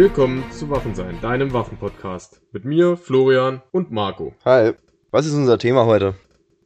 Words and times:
Willkommen 0.00 0.42
zu 0.50 0.70
Waffensein, 0.70 1.20
deinem 1.20 1.52
Waffenpodcast. 1.52 2.40
Mit 2.52 2.64
mir, 2.64 2.96
Florian 2.96 3.60
und 3.70 3.90
Marco. 3.90 4.32
Hi, 4.46 4.72
was 5.10 5.26
ist 5.26 5.34
unser 5.34 5.58
Thema 5.58 5.84
heute? 5.84 6.14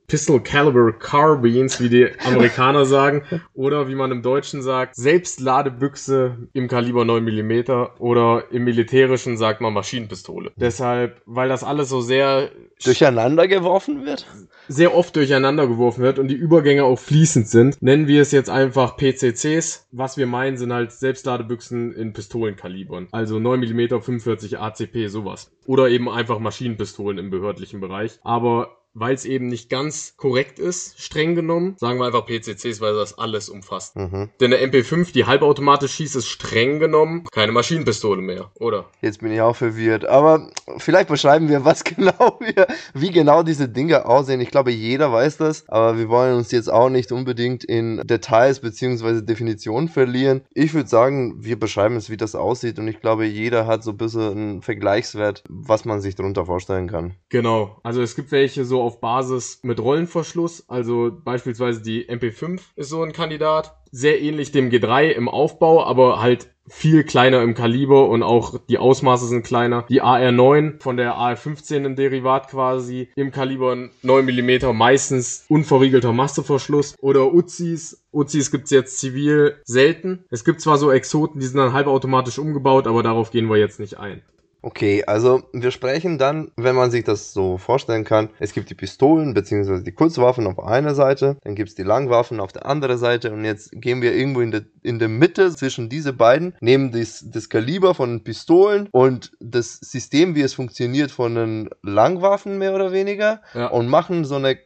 Pistol 0.07 0.41
Caliber 0.41 0.93
Carbines, 0.93 1.81
wie 1.81 1.89
die 1.89 2.09
Amerikaner 2.25 2.85
sagen, 2.85 3.23
oder 3.55 3.89
wie 3.89 3.95
man 3.95 4.11
im 4.11 4.23
Deutschen 4.23 4.63
sagt, 4.63 4.95
Selbstladebüchse 4.97 6.49
im 6.53 6.69
Kaliber 6.69 7.05
9 7.05 7.25
mm 7.25 7.63
oder 7.99 8.45
im 8.51 8.65
Militärischen 8.65 9.37
sagt 9.37 9.61
man 9.61 9.73
Maschinenpistole. 9.73 10.53
Deshalb, 10.57 11.23
weil 11.27 11.49
das 11.49 11.65
alles 11.65 11.89
so 11.89 12.01
sehr 12.01 12.51
Durcheinander 12.83 13.49
geworfen 13.49 14.05
wird? 14.05 14.27
sehr 14.69 14.95
oft 14.95 15.15
durcheinander 15.17 15.67
geworfen 15.67 16.03
wird 16.03 16.19
und 16.19 16.29
die 16.29 16.35
Übergänge 16.35 16.85
auch 16.85 16.99
fließend 16.99 17.49
sind, 17.49 17.83
nennen 17.83 18.07
wir 18.07 18.23
es 18.23 18.33
jetzt 18.33 18.51
einfach 18.51 18.97
PCCs. 18.97 19.89
Was 19.93 20.17
wir 20.17 20.27
meinen, 20.27 20.57
sind 20.57 20.73
halt 20.73 20.93
Selbstladebüchsen 20.93 21.93
in 21.93 22.13
Pistolenkalibern. 22.13 23.09
Also 23.13 23.39
9 23.39 23.61
mm, 23.61 23.89
45 23.89 24.59
ACP, 24.59 25.09
sowas. 25.09 25.53
Oder 25.67 25.89
eben 25.89 26.09
einfach 26.09 26.39
Maschinenpistolen 26.39 27.19
im 27.19 27.31
behördlichen 27.31 27.81
Bereich. 27.81 28.19
Aber 28.23 28.84
weil 28.95 29.15
es 29.15 29.25
eben 29.25 29.49
nicht 29.49 29.69
ganz 29.69 30.17
korrekt 30.17 30.59
ist, 30.59 31.01
streng 31.01 31.35
genommen. 31.35 31.77
Sagen 31.79 31.99
wir 31.99 32.07
einfach 32.07 32.27
PCCs, 32.27 32.81
weil 32.81 32.95
das 32.95 33.19
alles 33.19 33.49
umfasst. 33.49 33.97
Mhm. 33.97 34.31
Denn 34.41 34.53
der 34.53 34.63
MP5, 34.67 35.13
die 35.13 35.27
halbautomatisch 35.27 35.95
schießt, 35.95 36.17
ist 36.17 36.29
streng 36.29 36.79
genommen 36.79 37.25
keine 37.33 37.53
Maschinenpistole 37.53 38.23
mehr, 38.23 38.51
oder? 38.61 38.87
Jetzt 39.03 39.21
bin 39.21 39.33
ich 39.33 39.41
auch 39.41 39.57
verwirrt. 39.57 40.05
Aber 40.05 40.51
vielleicht 40.79 41.09
beschreiben 41.09 41.49
wir, 41.49 41.65
was 41.65 41.85
genau 41.85 42.39
wir, 42.41 42.67
wie 42.95 43.11
genau 43.11 43.43
diese 43.43 43.69
Dinge 43.69 44.07
aussehen. 44.07 44.41
Ich 44.41 44.51
glaube, 44.51 44.71
jeder 44.71 45.13
weiß 45.13 45.39
das, 45.39 45.69
aber 45.69 45.99
wir 45.99 46.09
wollen 46.09 46.37
uns 46.37 46.53
jetzt 46.53 46.71
auch 46.71 46.89
nicht 46.89 47.11
unbedingt 47.13 47.65
in 47.65 48.01
Details 48.05 48.61
beziehungsweise 48.61 49.23
Definitionen 49.23 49.89
verlieren. 49.89 50.43
Ich 50.55 50.75
würde 50.75 50.89
sagen, 50.89 51.43
wir 51.45 51.59
beschreiben 51.59 51.97
es, 51.97 52.11
wie 52.11 52.17
das 52.17 52.35
aussieht 52.35 52.79
und 52.79 52.87
ich 52.87 53.01
glaube, 53.01 53.27
jeder 53.27 53.67
hat 53.67 53.83
so 53.83 53.91
ein 53.91 53.97
bisschen 53.97 54.33
einen 54.33 54.63
Vergleichswert, 54.63 55.43
was 55.49 55.85
man 55.85 56.01
sich 56.01 56.15
darunter 56.15 56.47
vorstellen 56.47 56.89
kann. 56.89 57.15
Genau. 57.31 57.81
Also 57.83 58.01
es 58.01 58.15
gibt 58.15 58.31
welche 58.31 58.65
so 58.65 58.84
auf 58.85 59.01
Basis 59.01 59.61
mit 59.63 59.81
Rollenverschluss. 59.81 60.69
Also 60.69 61.11
beispielsweise 61.25 61.83
die 61.83 62.09
MP5 62.09 62.61
ist 62.77 62.91
so 62.91 63.03
ein 63.03 63.13
Kandidat. 63.13 63.77
Sehr 63.91 64.21
ähnlich 64.21 64.53
dem 64.53 64.71
G3 64.71 65.11
im 65.11 65.29
Aufbau, 65.29 65.85
aber 65.85 66.21
halt 66.21 66.49
viel 66.69 67.05
kleiner 67.05 67.43
im 67.43 67.55
Kaliber 67.55 68.09
und 68.09 68.23
auch 68.23 68.59
die 68.69 68.79
Ausmaße 68.79 69.27
sind 69.27 69.45
kleiner. 69.45 69.85
Die 69.89 70.03
AR9 70.03 70.83
von 70.83 70.97
der 70.97 71.15
AR15 71.15 71.85
ein 71.85 71.97
Derivat 71.97 72.49
quasi 72.49 73.09
im 73.17 73.31
Kaliber 73.31 73.77
9 74.03 74.25
mm, 74.25 74.75
meistens 74.75 75.45
unverriegelter 75.49 76.13
Masseverschluss 76.13 76.95
oder 77.01 77.33
Uzis. 77.33 78.03
Uzis 78.13 78.51
gibt's 78.51 78.71
jetzt 78.71 78.99
zivil 78.99 79.57
selten. 79.65 80.25
Es 80.31 80.45
gibt 80.45 80.61
zwar 80.61 80.79
so 80.79 80.91
Exoten, 80.91 81.41
die 81.41 81.47
sind 81.47 81.59
dann 81.59 81.73
halbautomatisch 81.73 82.39
umgebaut, 82.39 82.87
aber 82.87 83.03
darauf 83.03 83.31
gehen 83.31 83.51
wir 83.51 83.57
jetzt 83.57 83.81
nicht 83.81 83.99
ein. 83.99 84.23
Okay, 84.67 85.05
also 85.07 85.43
wir 85.53 85.71
sprechen 85.71 86.17
dann, 86.17 86.51
wenn 86.57 86.75
man 86.75 86.91
sich 86.91 87.05
das 87.05 87.35
so 87.35 87.59
vorstellen 87.59 88.03
kann, 88.03 88.31
es 88.39 88.55
gibt 88.55 88.71
die 88.71 88.75
Pistolen 88.75 89.35
bzw. 89.35 89.83
die 89.83 89.93
Kurzwaffen 89.93 90.47
auf 90.47 90.59
einer 90.59 90.95
Seite, 90.95 91.37
dann 91.45 91.55
gibt 91.55 91.69
es 91.69 91.75
die 91.75 91.83
Langwaffen 91.83 92.41
auf 92.41 92.51
der 92.51 92.65
anderen 92.65 92.97
Seite 92.97 93.31
und 93.31 93.45
jetzt 93.45 93.73
gehen 93.73 94.01
wir 94.01 94.15
irgendwo 94.15 94.41
in 94.41 94.53
der, 94.53 94.63
in 94.83 94.99
der 94.99 95.09
Mitte 95.11 95.55
zwischen 95.55 95.91
diese 95.91 96.15
beiden, 96.15 96.55
nehmen 96.61 96.93
das, 96.93 97.27
das 97.31 97.51
Kaliber 97.51 97.95
von 97.95 98.09
den 98.09 98.25
Pistolen 98.25 98.89
und 98.91 99.33
das 99.39 99.75
System, 99.81 100.35
wie 100.35 100.41
es 100.41 100.55
funktioniert 100.55 101.11
von 101.11 101.35
den 101.35 101.69
Langwaffen 101.83 102.57
mehr 102.57 102.75
oder 102.75 102.91
weniger 102.91 103.43
Ja. 103.53 103.67
und 103.67 103.89
machen 103.89 104.25
so 104.25 104.37
eine 104.37 104.57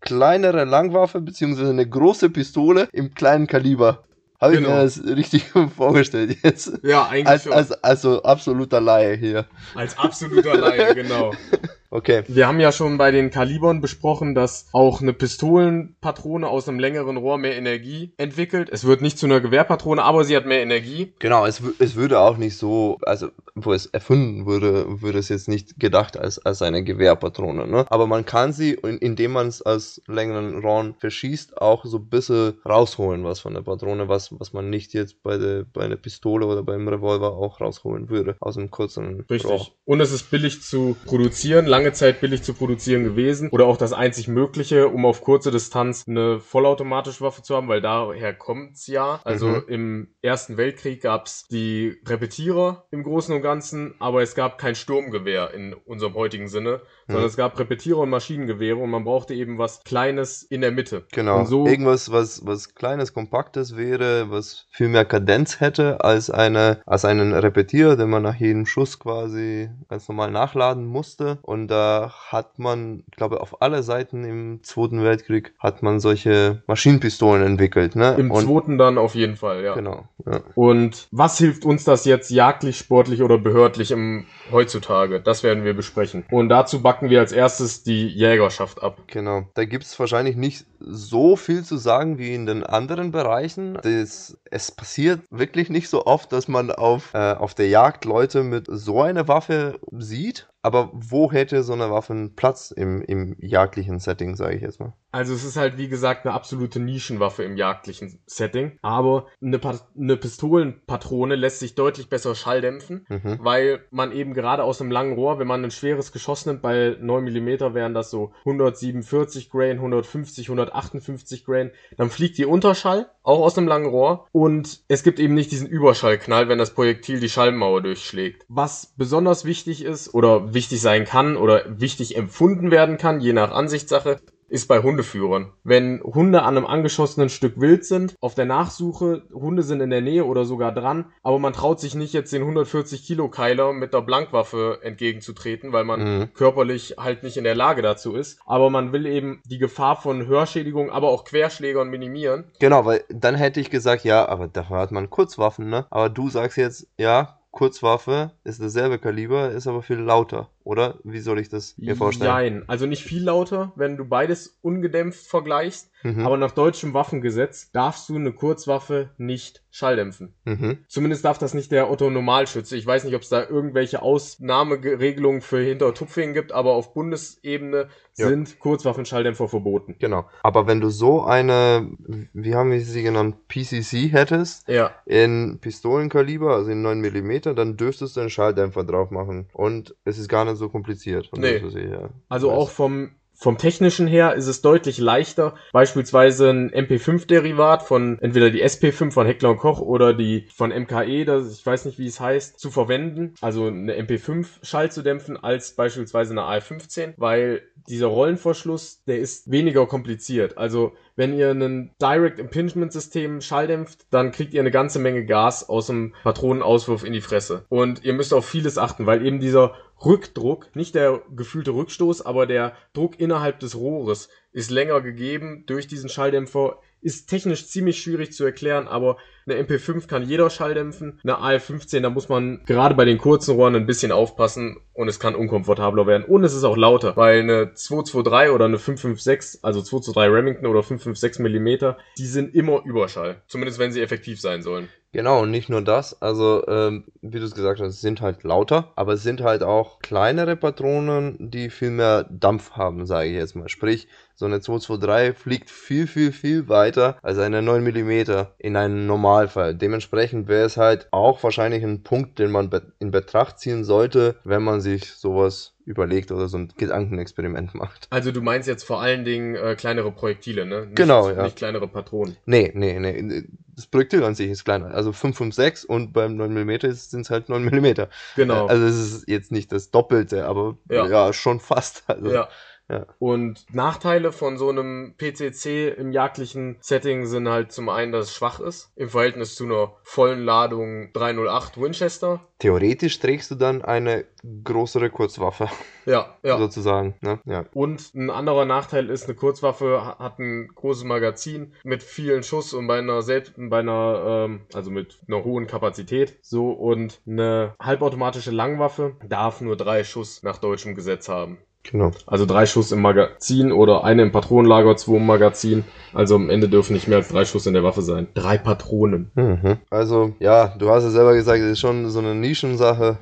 kleinere 0.00 0.64
Langwaffe 0.64 1.22
bzw. 1.22 1.70
eine 1.70 1.88
große 1.88 2.28
Pistole 2.28 2.88
im 2.92 3.14
kleinen 3.14 3.46
Kaliber. 3.46 4.04
Habe 4.40 4.54
ich 4.54 4.58
Genau. 4.60 4.76
mir 4.76 4.82
das 4.82 5.02
richtig 5.04 5.44
vorgestellt 5.76 6.36
jetzt? 6.42 6.72
Ja, 6.82 7.06
eigentlich 7.06 7.26
Als, 7.26 7.42
schon. 7.44 7.52
als, 7.52 7.72
also 7.84 8.22
absoluter 8.22 8.80
Laie 8.80 9.16
hier. 9.16 9.46
Als 9.74 9.96
absoluter 9.98 10.56
Laie, 10.56 10.94
genau. 10.94 11.32
Okay. 11.96 12.24
Wir 12.28 12.46
haben 12.46 12.60
ja 12.60 12.72
schon 12.72 12.98
bei 12.98 13.10
den 13.10 13.30
Kalibern 13.30 13.80
besprochen, 13.80 14.34
dass 14.34 14.66
auch 14.72 15.00
eine 15.00 15.14
Pistolenpatrone 15.14 16.46
aus 16.46 16.68
einem 16.68 16.78
längeren 16.78 17.16
Rohr 17.16 17.38
mehr 17.38 17.56
Energie 17.56 18.12
entwickelt. 18.18 18.68
Es 18.70 18.84
wird 18.84 19.00
nicht 19.00 19.18
zu 19.18 19.24
einer 19.24 19.40
Gewehrpatrone, 19.40 20.02
aber 20.02 20.24
sie 20.24 20.36
hat 20.36 20.44
mehr 20.44 20.60
Energie. 20.60 21.14
Genau, 21.20 21.46
es, 21.46 21.62
es 21.78 21.96
würde 21.96 22.20
auch 22.20 22.36
nicht 22.36 22.58
so, 22.58 22.98
also 23.00 23.28
wo 23.54 23.72
es 23.72 23.86
erfunden 23.86 24.44
wurde, 24.44 25.00
würde 25.00 25.18
es 25.18 25.30
jetzt 25.30 25.48
nicht 25.48 25.80
gedacht 25.80 26.18
als, 26.18 26.38
als 26.44 26.60
eine 26.60 26.84
Gewehrpatrone. 26.84 27.66
Ne? 27.66 27.86
Aber 27.88 28.06
man 28.06 28.26
kann 28.26 28.52
sie, 28.52 28.74
in- 28.74 28.98
indem 28.98 29.32
man 29.32 29.46
es 29.48 29.62
als 29.62 30.02
längeren 30.06 30.58
Rohr 30.60 30.94
verschießt, 30.98 31.62
auch 31.62 31.86
so 31.86 31.96
ein 31.96 32.10
bisschen 32.10 32.58
rausholen, 32.68 33.24
was 33.24 33.40
von 33.40 33.54
der 33.54 33.62
Patrone, 33.62 34.06
was, 34.06 34.38
was 34.38 34.52
man 34.52 34.68
nicht 34.68 34.92
jetzt 34.92 35.22
bei, 35.22 35.38
der, 35.38 35.64
bei 35.72 35.80
einer 35.86 35.96
Pistole 35.96 36.44
oder 36.44 36.62
beim 36.62 36.86
Revolver 36.86 37.32
auch 37.32 37.62
rausholen 37.62 38.10
würde, 38.10 38.36
aus 38.40 38.58
einem 38.58 38.70
kurzen 38.70 39.24
Richtig. 39.30 39.50
Rohr. 39.50 39.68
Und 39.86 40.00
es 40.02 40.12
ist 40.12 40.30
billig 40.30 40.60
zu 40.60 40.94
produzieren, 41.06 41.64
lange 41.64 41.85
Zeit 41.92 42.20
billig 42.20 42.42
zu 42.42 42.54
produzieren 42.54 43.04
gewesen. 43.04 43.48
Oder 43.50 43.66
auch 43.66 43.76
das 43.76 43.92
einzig 43.92 44.28
Mögliche, 44.28 44.88
um 44.88 45.04
auf 45.06 45.22
kurze 45.22 45.50
Distanz 45.50 46.04
eine 46.08 46.40
vollautomatische 46.40 47.20
Waffe 47.22 47.42
zu 47.42 47.54
haben, 47.56 47.68
weil 47.68 47.80
daher 47.80 48.34
kommt's 48.34 48.86
ja. 48.86 49.20
Also 49.24 49.48
Mhm. 49.48 49.64
im 49.68 50.08
Ersten 50.22 50.56
Weltkrieg 50.56 51.02
gab's 51.02 51.46
die 51.50 51.96
Repetierer 52.06 52.86
im 52.90 53.02
Großen 53.02 53.34
und 53.34 53.42
Ganzen, 53.42 53.94
aber 53.98 54.22
es 54.22 54.34
gab 54.34 54.58
kein 54.58 54.74
Sturmgewehr 54.74 55.52
in 55.54 55.74
unserem 55.74 56.14
heutigen 56.14 56.48
Sinne, 56.48 56.80
sondern 57.06 57.24
Mhm. 57.24 57.28
es 57.28 57.36
gab 57.36 57.58
Repetierer 57.58 57.98
und 58.00 58.10
Maschinengewehre 58.10 58.76
und 58.78 58.90
man 58.90 59.04
brauchte 59.04 59.34
eben 59.34 59.58
was 59.58 59.82
Kleines 59.84 60.42
in 60.42 60.60
der 60.60 60.72
Mitte. 60.72 61.04
Genau. 61.12 61.44
So 61.44 61.66
Irgendwas, 61.66 62.10
was, 62.10 62.44
was 62.44 62.74
kleines, 62.74 63.12
kompaktes 63.12 63.76
wäre, 63.76 64.30
was 64.30 64.66
viel 64.70 64.88
mehr 64.88 65.04
Kadenz 65.04 65.60
hätte 65.60 66.02
als 66.02 66.30
eine, 66.30 66.80
als 66.86 67.04
einen 67.04 67.32
Repetier, 67.32 67.96
den 67.96 68.10
man 68.10 68.22
nach 68.22 68.34
jedem 68.36 68.66
Schuss 68.66 68.98
quasi 68.98 69.68
ganz 69.88 70.08
normal 70.08 70.30
nachladen 70.30 70.84
musste. 70.86 71.38
Und 71.42 71.68
da 71.76 72.10
hat 72.30 72.58
man, 72.58 73.04
ich 73.10 73.16
glaube, 73.16 73.40
auf 73.40 73.60
alle 73.60 73.82
Seiten 73.82 74.24
im 74.24 74.62
Zweiten 74.62 75.02
Weltkrieg 75.02 75.52
hat 75.58 75.82
man 75.82 76.00
solche 76.00 76.62
Maschinenpistolen 76.66 77.44
entwickelt, 77.44 77.96
ne? 77.96 78.14
im 78.18 78.30
Und, 78.30 78.44
zweiten 78.44 78.78
dann 78.78 78.96
auf 78.96 79.14
jeden 79.14 79.36
Fall, 79.36 79.62
ja. 79.62 79.74
genau. 79.74 80.08
Ja. 80.24 80.40
Und 80.54 81.06
was 81.10 81.36
hilft 81.36 81.66
uns 81.66 81.84
das 81.84 82.06
jetzt 82.06 82.30
jagdlich, 82.30 82.78
sportlich 82.78 83.22
oder 83.22 83.36
behördlich 83.36 83.90
im 83.90 84.24
heutzutage? 84.50 85.20
Das 85.20 85.42
werden 85.42 85.64
wir 85.64 85.74
besprechen. 85.74 86.24
Und 86.30 86.48
dazu 86.48 86.80
backen 86.80 87.10
wir 87.10 87.20
als 87.20 87.32
erstes 87.32 87.82
die 87.82 88.08
Jägerschaft 88.08 88.82
ab. 88.82 89.02
Genau. 89.06 89.42
Da 89.54 89.66
gibt's 89.66 89.98
wahrscheinlich 90.00 90.36
nicht 90.36 90.64
so 90.80 91.36
viel 91.36 91.62
zu 91.62 91.76
sagen 91.76 92.18
wie 92.18 92.34
in 92.34 92.46
den 92.46 92.64
anderen 92.64 93.10
Bereichen. 93.10 93.78
Das, 93.82 94.38
es 94.50 94.72
passiert 94.72 95.20
wirklich 95.30 95.68
nicht 95.68 95.88
so 95.90 96.06
oft, 96.06 96.32
dass 96.32 96.48
man 96.48 96.70
auf, 96.70 97.12
äh, 97.12 97.34
auf 97.34 97.54
der 97.54 97.68
Jagd 97.68 98.06
Leute 98.06 98.42
mit 98.42 98.66
so 98.68 99.02
einer 99.02 99.28
Waffe 99.28 99.78
sieht. 99.92 100.48
Aber 100.66 100.90
wo 100.92 101.30
hätte 101.30 101.62
so 101.62 101.74
eine 101.74 101.92
Waffe 101.92 102.12
einen 102.12 102.34
Platz 102.34 102.72
im, 102.72 103.00
im 103.02 103.36
jagdlichen 103.38 104.00
Setting, 104.00 104.34
sage 104.34 104.56
ich 104.56 104.62
jetzt 104.62 104.80
mal? 104.80 104.94
Also 105.12 105.32
es 105.32 105.44
ist 105.44 105.56
halt 105.56 105.78
wie 105.78 105.88
gesagt 105.88 106.26
eine 106.26 106.34
absolute 106.34 106.80
Nischenwaffe 106.80 107.44
im 107.44 107.56
jagdlichen 107.56 108.18
Setting. 108.26 108.76
Aber 108.82 109.28
eine, 109.40 109.60
Pa- 109.60 109.78
eine 109.96 110.16
Pistolenpatrone 110.16 111.36
lässt 111.36 111.60
sich 111.60 111.76
deutlich 111.76 112.08
besser 112.08 112.34
schalldämpfen. 112.34 113.06
Mhm. 113.08 113.38
Weil 113.40 113.84
man 113.90 114.10
eben 114.10 114.34
gerade 114.34 114.64
aus 114.64 114.80
einem 114.80 114.90
langen 114.90 115.14
Rohr, 115.14 115.38
wenn 115.38 115.46
man 115.46 115.62
ein 115.62 115.70
schweres 115.70 116.10
Geschoss 116.10 116.46
nimmt, 116.46 116.62
bei 116.62 116.96
9 117.00 117.22
mm 117.24 117.72
wären 117.72 117.94
das 117.94 118.10
so 118.10 118.32
147 118.40 119.48
Grain, 119.50 119.76
150, 119.76 120.48
158 120.48 121.44
Grain, 121.44 121.70
dann 121.96 122.10
fliegt 122.10 122.38
die 122.38 122.44
Unterschall, 122.46 123.08
auch 123.26 123.40
aus 123.40 123.58
einem 123.58 123.68
langen 123.68 123.86
Rohr. 123.86 124.26
Und 124.32 124.80
es 124.88 125.02
gibt 125.02 125.18
eben 125.18 125.34
nicht 125.34 125.50
diesen 125.50 125.66
Überschallknall, 125.66 126.48
wenn 126.48 126.58
das 126.58 126.74
Projektil 126.74 127.20
die 127.20 127.28
Schallmauer 127.28 127.82
durchschlägt. 127.82 128.44
Was 128.48 128.94
besonders 128.96 129.44
wichtig 129.44 129.84
ist 129.84 130.14
oder 130.14 130.54
wichtig 130.54 130.80
sein 130.80 131.04
kann 131.04 131.36
oder 131.36 131.64
wichtig 131.68 132.16
empfunden 132.16 132.70
werden 132.70 132.96
kann, 132.96 133.20
je 133.20 133.32
nach 133.32 133.50
Ansichtssache, 133.50 134.20
ist 134.48 134.68
bei 134.68 134.80
Hundeführern. 134.82 135.52
Wenn 135.64 136.00
Hunde 136.02 136.42
an 136.42 136.56
einem 136.56 136.66
angeschossenen 136.66 137.28
Stück 137.28 137.60
Wild 137.60 137.84
sind, 137.84 138.14
auf 138.20 138.34
der 138.34 138.44
Nachsuche, 138.44 139.22
Hunde 139.32 139.62
sind 139.62 139.80
in 139.80 139.90
der 139.90 140.00
Nähe 140.00 140.24
oder 140.24 140.44
sogar 140.44 140.72
dran, 140.72 141.06
aber 141.22 141.38
man 141.38 141.52
traut 141.52 141.80
sich 141.80 141.94
nicht 141.94 142.12
jetzt 142.12 142.32
den 142.32 142.42
140 142.42 143.04
Kilo 143.04 143.28
Keiler 143.28 143.72
mit 143.72 143.92
der 143.92 144.02
Blankwaffe 144.02 144.78
entgegenzutreten, 144.82 145.72
weil 145.72 145.84
man 145.84 146.00
Mhm. 146.00 146.34
körperlich 146.34 146.94
halt 146.98 147.22
nicht 147.22 147.36
in 147.36 147.44
der 147.44 147.54
Lage 147.54 147.82
dazu 147.82 148.14
ist. 148.14 148.38
Aber 148.46 148.70
man 148.70 148.92
will 148.92 149.06
eben 149.06 149.40
die 149.46 149.58
Gefahr 149.58 149.96
von 149.96 150.26
Hörschädigung, 150.26 150.90
aber 150.90 151.08
auch 151.08 151.24
Querschlägern 151.24 151.88
minimieren. 151.88 152.44
Genau, 152.60 152.84
weil 152.84 153.04
dann 153.08 153.34
hätte 153.34 153.60
ich 153.60 153.70
gesagt, 153.70 154.04
ja, 154.04 154.28
aber 154.28 154.48
dafür 154.48 154.78
hat 154.78 154.92
man 154.92 155.10
Kurzwaffen, 155.10 155.68
ne? 155.68 155.86
Aber 155.90 156.08
du 156.08 156.28
sagst 156.28 156.56
jetzt, 156.56 156.86
ja, 156.98 157.38
Kurzwaffe 157.50 158.32
ist 158.44 158.60
dasselbe 158.62 158.98
Kaliber, 158.98 159.50
ist 159.50 159.66
aber 159.66 159.82
viel 159.82 159.96
lauter, 159.98 160.50
oder? 160.66 160.98
Wie 161.04 161.20
soll 161.20 161.38
ich 161.38 161.48
das 161.48 161.78
mir 161.78 161.94
vorstellen? 161.94 162.30
Nein, 162.30 162.64
also 162.66 162.86
nicht 162.86 163.04
viel 163.04 163.22
lauter, 163.22 163.72
wenn 163.76 163.96
du 163.96 164.04
beides 164.04 164.58
ungedämpft 164.62 165.26
vergleichst. 165.26 165.90
Mhm. 166.02 166.26
Aber 166.26 166.36
nach 166.36 166.52
deutschem 166.52 166.94
Waffengesetz 166.94 167.70
darfst 167.72 168.08
du 168.08 168.16
eine 168.16 168.32
Kurzwaffe 168.32 169.10
nicht 169.18 169.62
schalldämpfen. 169.70 170.34
Mhm. 170.44 170.78
Zumindest 170.88 171.24
darf 171.24 171.38
das 171.38 171.52
nicht 171.54 171.72
der 171.72 171.90
Otto 171.90 172.08
Normalschütze. 172.10 172.76
Ich 172.76 172.86
weiß 172.86 173.04
nicht, 173.04 173.14
ob 173.14 173.22
es 173.22 173.28
da 173.28 173.44
irgendwelche 173.46 174.00
Ausnahmeregelungen 174.02 175.40
für 175.40 175.58
Hinter- 175.60 175.86
und 175.88 175.96
Tupfingen 175.98 176.34
gibt, 176.34 176.52
aber 176.52 176.72
auf 176.74 176.94
Bundesebene 176.94 177.88
Ja. 178.16 178.28
sind 178.28 178.58
Kurzwaffenschalldämpfer 178.58 179.48
verboten. 179.48 179.96
Genau. 179.98 180.26
Aber 180.42 180.66
wenn 180.66 180.80
du 180.80 180.88
so 180.88 181.22
eine, 181.24 181.90
wie 182.32 182.54
haben 182.54 182.70
wir 182.70 182.80
sie 182.80 183.02
genannt, 183.02 183.48
PCC 183.48 184.08
hättest, 184.12 184.68
Ja. 184.68 184.92
in 185.04 185.58
Pistolenkaliber, 185.60 186.54
also 186.54 186.70
in 186.70 186.82
9 186.82 187.00
mm, 187.00 187.54
dann 187.54 187.76
dürftest 187.76 188.16
du 188.16 188.20
einen 188.20 188.30
Schalldämpfer 188.30 188.84
drauf 188.84 189.10
machen. 189.10 189.48
Und 189.52 189.94
es 190.04 190.18
ist 190.18 190.28
gar 190.28 190.44
nicht 190.44 190.56
so 190.56 190.68
kompliziert. 190.68 191.26
von 191.28 191.40
Nee. 191.40 191.56
ich 191.56 191.72
hier 191.74 192.10
Also 192.28 192.48
weiß. 192.48 192.56
auch 192.56 192.70
vom, 192.70 193.10
vom 193.36 193.58
technischen 193.58 194.06
her 194.06 194.34
ist 194.34 194.46
es 194.46 194.62
deutlich 194.62 194.98
leichter, 194.98 195.54
beispielsweise 195.72 196.50
ein 196.50 196.70
MP5-Derivat 196.70 197.82
von 197.82 198.18
entweder 198.20 198.50
die 198.50 198.64
SP5 198.64 199.12
von 199.12 199.26
Heckler 199.26 199.50
und 199.50 199.58
Koch 199.58 199.80
oder 199.80 200.14
die 200.14 200.46
von 200.54 200.70
MKE, 200.70 201.24
das, 201.24 201.52
ich 201.52 201.64
weiß 201.64 201.84
nicht, 201.84 201.98
wie 201.98 202.06
es 202.06 202.18
heißt, 202.18 202.58
zu 202.58 202.70
verwenden, 202.70 203.34
also 203.40 203.66
eine 203.66 203.94
MP5 203.94 204.46
Schall 204.62 204.90
zu 204.90 205.02
dämpfen, 205.02 205.36
als 205.36 205.76
beispielsweise 205.76 206.32
eine 206.32 206.42
AR15, 206.42 207.14
weil 207.18 207.62
dieser 207.88 208.06
Rollenverschluss, 208.06 209.04
der 209.04 209.18
ist 209.18 209.50
weniger 209.50 209.86
kompliziert. 209.86 210.58
Also 210.58 210.92
wenn 211.16 211.32
ihr 211.32 211.50
ein 211.50 211.92
Direct 212.00 212.38
Impingement 212.38 212.92
System 212.92 213.40
schalldämpft, 213.40 214.06
dann 214.10 214.32
kriegt 214.32 214.52
ihr 214.54 214.60
eine 214.60 214.70
ganze 214.70 214.98
Menge 214.98 215.24
Gas 215.24 215.68
aus 215.68 215.86
dem 215.86 216.14
Patronenauswurf 216.22 217.04
in 217.04 217.12
die 217.12 217.22
Fresse. 217.22 217.64
Und 217.68 218.04
ihr 218.04 218.12
müsst 218.12 218.34
auf 218.34 218.46
vieles 218.46 218.76
achten, 218.76 219.06
weil 219.06 219.24
eben 219.24 219.40
dieser 219.40 219.74
Rückdruck, 220.04 220.74
nicht 220.76 220.94
der 220.94 221.22
gefühlte 221.34 221.70
Rückstoß, 221.70 222.24
aber 222.24 222.46
der 222.46 222.76
Druck 222.92 223.18
innerhalb 223.18 223.60
des 223.60 223.76
Rohres 223.76 224.28
ist 224.52 224.70
länger 224.70 225.00
gegeben 225.00 225.64
durch 225.66 225.86
diesen 225.86 226.08
Schalldämpfer. 226.08 226.80
Ist 227.06 227.28
technisch 227.28 227.68
ziemlich 227.68 228.02
schwierig 228.02 228.32
zu 228.32 228.44
erklären, 228.44 228.88
aber 228.88 229.16
eine 229.46 229.62
MP5 229.62 230.08
kann 230.08 230.24
jeder 230.24 230.50
Schall 230.50 230.74
dämpfen. 230.74 231.20
Eine 231.22 231.36
AR15, 231.36 232.00
da 232.00 232.10
muss 232.10 232.28
man 232.28 232.64
gerade 232.66 232.96
bei 232.96 233.04
den 233.04 233.18
kurzen 233.18 233.54
Rohren 233.54 233.76
ein 233.76 233.86
bisschen 233.86 234.10
aufpassen 234.10 234.78
und 234.92 235.06
es 235.06 235.20
kann 235.20 235.36
unkomfortabler 235.36 236.08
werden. 236.08 236.24
Und 236.24 236.42
es 236.42 236.52
ist 236.52 236.64
auch 236.64 236.76
lauter, 236.76 237.16
weil 237.16 237.42
eine 237.42 237.72
223 237.74 238.52
oder 238.52 238.64
eine 238.64 238.78
556, 238.78 239.60
also 239.62 239.82
223 239.82 240.36
Remington 240.36 240.66
oder 240.66 240.82
556 240.82 241.40
Millimeter, 241.44 241.96
die 242.18 242.26
sind 242.26 242.56
immer 242.56 242.84
Überschall. 242.84 243.40
Zumindest 243.46 243.78
wenn 243.78 243.92
sie 243.92 244.02
effektiv 244.02 244.40
sein 244.40 244.62
sollen. 244.62 244.88
Genau, 245.12 245.42
und 245.42 245.50
nicht 245.50 245.70
nur 245.70 245.80
das, 245.80 246.20
also 246.20 246.66
ähm, 246.66 247.04
wie 247.22 247.38
du 247.38 247.46
es 247.46 247.54
gesagt 247.54 247.80
hast, 247.80 248.00
sind 248.02 248.20
halt 248.20 248.42
lauter, 248.42 248.92
aber 248.96 249.14
es 249.14 249.22
sind 249.22 249.40
halt 249.40 249.62
auch 249.62 250.00
kleinere 250.00 250.56
Patronen, 250.56 251.36
die 251.38 251.70
viel 251.70 251.90
mehr 251.90 252.26
Dampf 252.28 252.72
haben, 252.72 253.06
sage 253.06 253.28
ich 253.28 253.34
jetzt 253.34 253.54
mal. 253.56 253.68
Sprich, 253.70 254.08
so 254.38 254.44
eine 254.44 254.60
223 254.60 255.34
fliegt 255.36 255.70
viel, 255.70 256.06
viel, 256.06 256.30
viel 256.30 256.68
weiter 256.68 257.16
als 257.22 257.38
eine 257.38 257.62
9 257.62 257.82
mm 257.82 258.44
in 258.58 258.76
einem 258.76 259.06
Normalfall. 259.06 259.74
Dementsprechend 259.74 260.46
wäre 260.46 260.66
es 260.66 260.76
halt 260.76 261.08
auch 261.10 261.42
wahrscheinlich 261.42 261.82
ein 261.82 262.02
Punkt, 262.02 262.38
den 262.38 262.50
man 262.50 262.70
in 262.98 263.10
Betracht 263.10 263.58
ziehen 263.58 263.82
sollte, 263.84 264.36
wenn 264.44 264.62
man 264.62 264.82
sich 264.82 265.14
sowas 265.14 265.72
überlegt 265.86 266.32
oder 266.32 266.48
so 266.48 266.58
ein 266.58 266.72
Gedankenexperiment 266.76 267.74
macht. 267.74 268.08
Also 268.10 268.30
du 268.30 268.42
meinst 268.42 268.68
jetzt 268.68 268.82
vor 268.82 269.00
allen 269.00 269.24
Dingen 269.24 269.54
äh, 269.54 269.74
kleinere 269.74 270.12
Projektile, 270.12 270.66
ne? 270.66 270.82
Nicht, 270.82 270.96
Genau, 270.96 271.30
ja. 271.30 271.44
Nicht 271.44 271.56
kleinere 271.56 271.88
Patronen. 271.88 272.36
Nee, 272.44 272.72
nee, 272.74 272.98
nee. 272.98 273.44
Das 273.74 273.86
Projektil 273.86 274.24
an 274.24 274.34
sich 274.34 274.50
ist 274.50 274.64
kleiner. 274.64 274.86
Also 274.86 275.12
556 275.12 275.88
und 275.88 276.12
beim 276.12 276.36
9 276.36 276.52
mm 276.52 276.90
sind 276.92 277.20
es 277.22 277.30
halt 277.30 277.48
9 277.48 277.64
mm. 277.64 278.06
Genau. 278.34 278.66
Also 278.66 278.84
es 278.84 278.96
ist 278.96 279.28
jetzt 279.28 279.52
nicht 279.52 279.70
das 279.70 279.90
Doppelte, 279.90 280.46
aber 280.46 280.76
ja, 280.90 281.06
Ja. 281.06 281.32
schon 281.32 281.60
fast. 281.60 282.04
Also, 282.08 282.32
Ja. 282.32 282.48
Ja. 282.88 283.06
Und 283.18 283.66
Nachteile 283.72 284.32
von 284.32 284.56
so 284.58 284.68
einem 284.68 285.14
PCC 285.18 285.88
im 285.88 286.12
jagdlichen 286.12 286.76
Setting 286.80 287.26
sind 287.26 287.48
halt 287.48 287.72
zum 287.72 287.88
einen, 287.88 288.12
dass 288.12 288.26
es 288.26 288.34
schwach 288.34 288.60
ist, 288.60 288.92
im 288.96 289.08
Verhältnis 289.08 289.54
zu 289.54 289.64
einer 289.64 289.92
vollen 290.02 290.44
Ladung 290.44 291.12
308 291.12 291.80
Winchester. 291.80 292.40
Theoretisch 292.58 293.18
trägst 293.18 293.50
du 293.50 293.54
dann 293.54 293.82
eine 293.82 294.24
größere 294.64 295.10
Kurzwaffe, 295.10 295.68
Ja, 296.06 296.36
ja. 296.42 296.56
sozusagen. 296.58 297.14
Ne? 297.20 297.40
Ja. 297.44 297.64
Und 297.74 298.14
ein 298.14 298.30
anderer 298.30 298.64
Nachteil 298.64 299.10
ist, 299.10 299.24
eine 299.24 299.34
Kurzwaffe 299.34 300.00
ha- 300.04 300.18
hat 300.18 300.38
ein 300.38 300.68
großes 300.74 301.04
Magazin 301.04 301.74
mit 301.84 302.02
vielen 302.02 302.42
Schuss 302.42 302.72
und 302.72 302.86
bei 302.86 302.98
einer 302.98 303.20
selbst, 303.22 303.52
bei 303.56 303.80
einer, 303.80 304.44
ähm, 304.46 304.60
also 304.72 304.90
mit 304.90 305.18
einer 305.28 305.44
hohen 305.44 305.66
Kapazität. 305.66 306.38
So, 306.42 306.70
und 306.70 307.20
eine 307.26 307.74
halbautomatische 307.80 308.52
Langwaffe 308.52 309.16
darf 309.28 309.60
nur 309.60 309.76
drei 309.76 310.02
Schuss 310.04 310.42
nach 310.42 310.58
deutschem 310.58 310.94
Gesetz 310.94 311.28
haben. 311.28 311.58
Genau. 311.90 312.12
Also 312.26 312.46
drei 312.46 312.66
Schuss 312.66 312.92
im 312.92 313.02
Magazin 313.02 313.72
oder 313.72 314.04
eine 314.04 314.22
im 314.22 314.32
Patronenlager, 314.32 314.96
zwei 314.96 315.16
im 315.16 315.26
Magazin. 315.26 315.84
Also 316.12 316.36
am 316.36 316.50
Ende 316.50 316.68
dürfen 316.68 316.94
nicht 316.94 317.08
mehr 317.08 317.18
als 317.18 317.28
drei 317.28 317.44
Schuss 317.44 317.66
in 317.66 317.74
der 317.74 317.82
Waffe 317.82 318.02
sein. 318.02 318.28
Drei 318.34 318.58
Patronen. 318.58 319.30
Mhm. 319.34 319.78
Also, 319.90 320.34
ja, 320.40 320.74
du 320.78 320.90
hast 320.90 321.04
ja 321.04 321.10
selber 321.10 321.34
gesagt, 321.34 321.60
es 321.60 321.72
ist 321.72 321.80
schon 321.80 322.08
so 322.10 322.18
eine 322.18 322.34
Nischensache. 322.34 323.18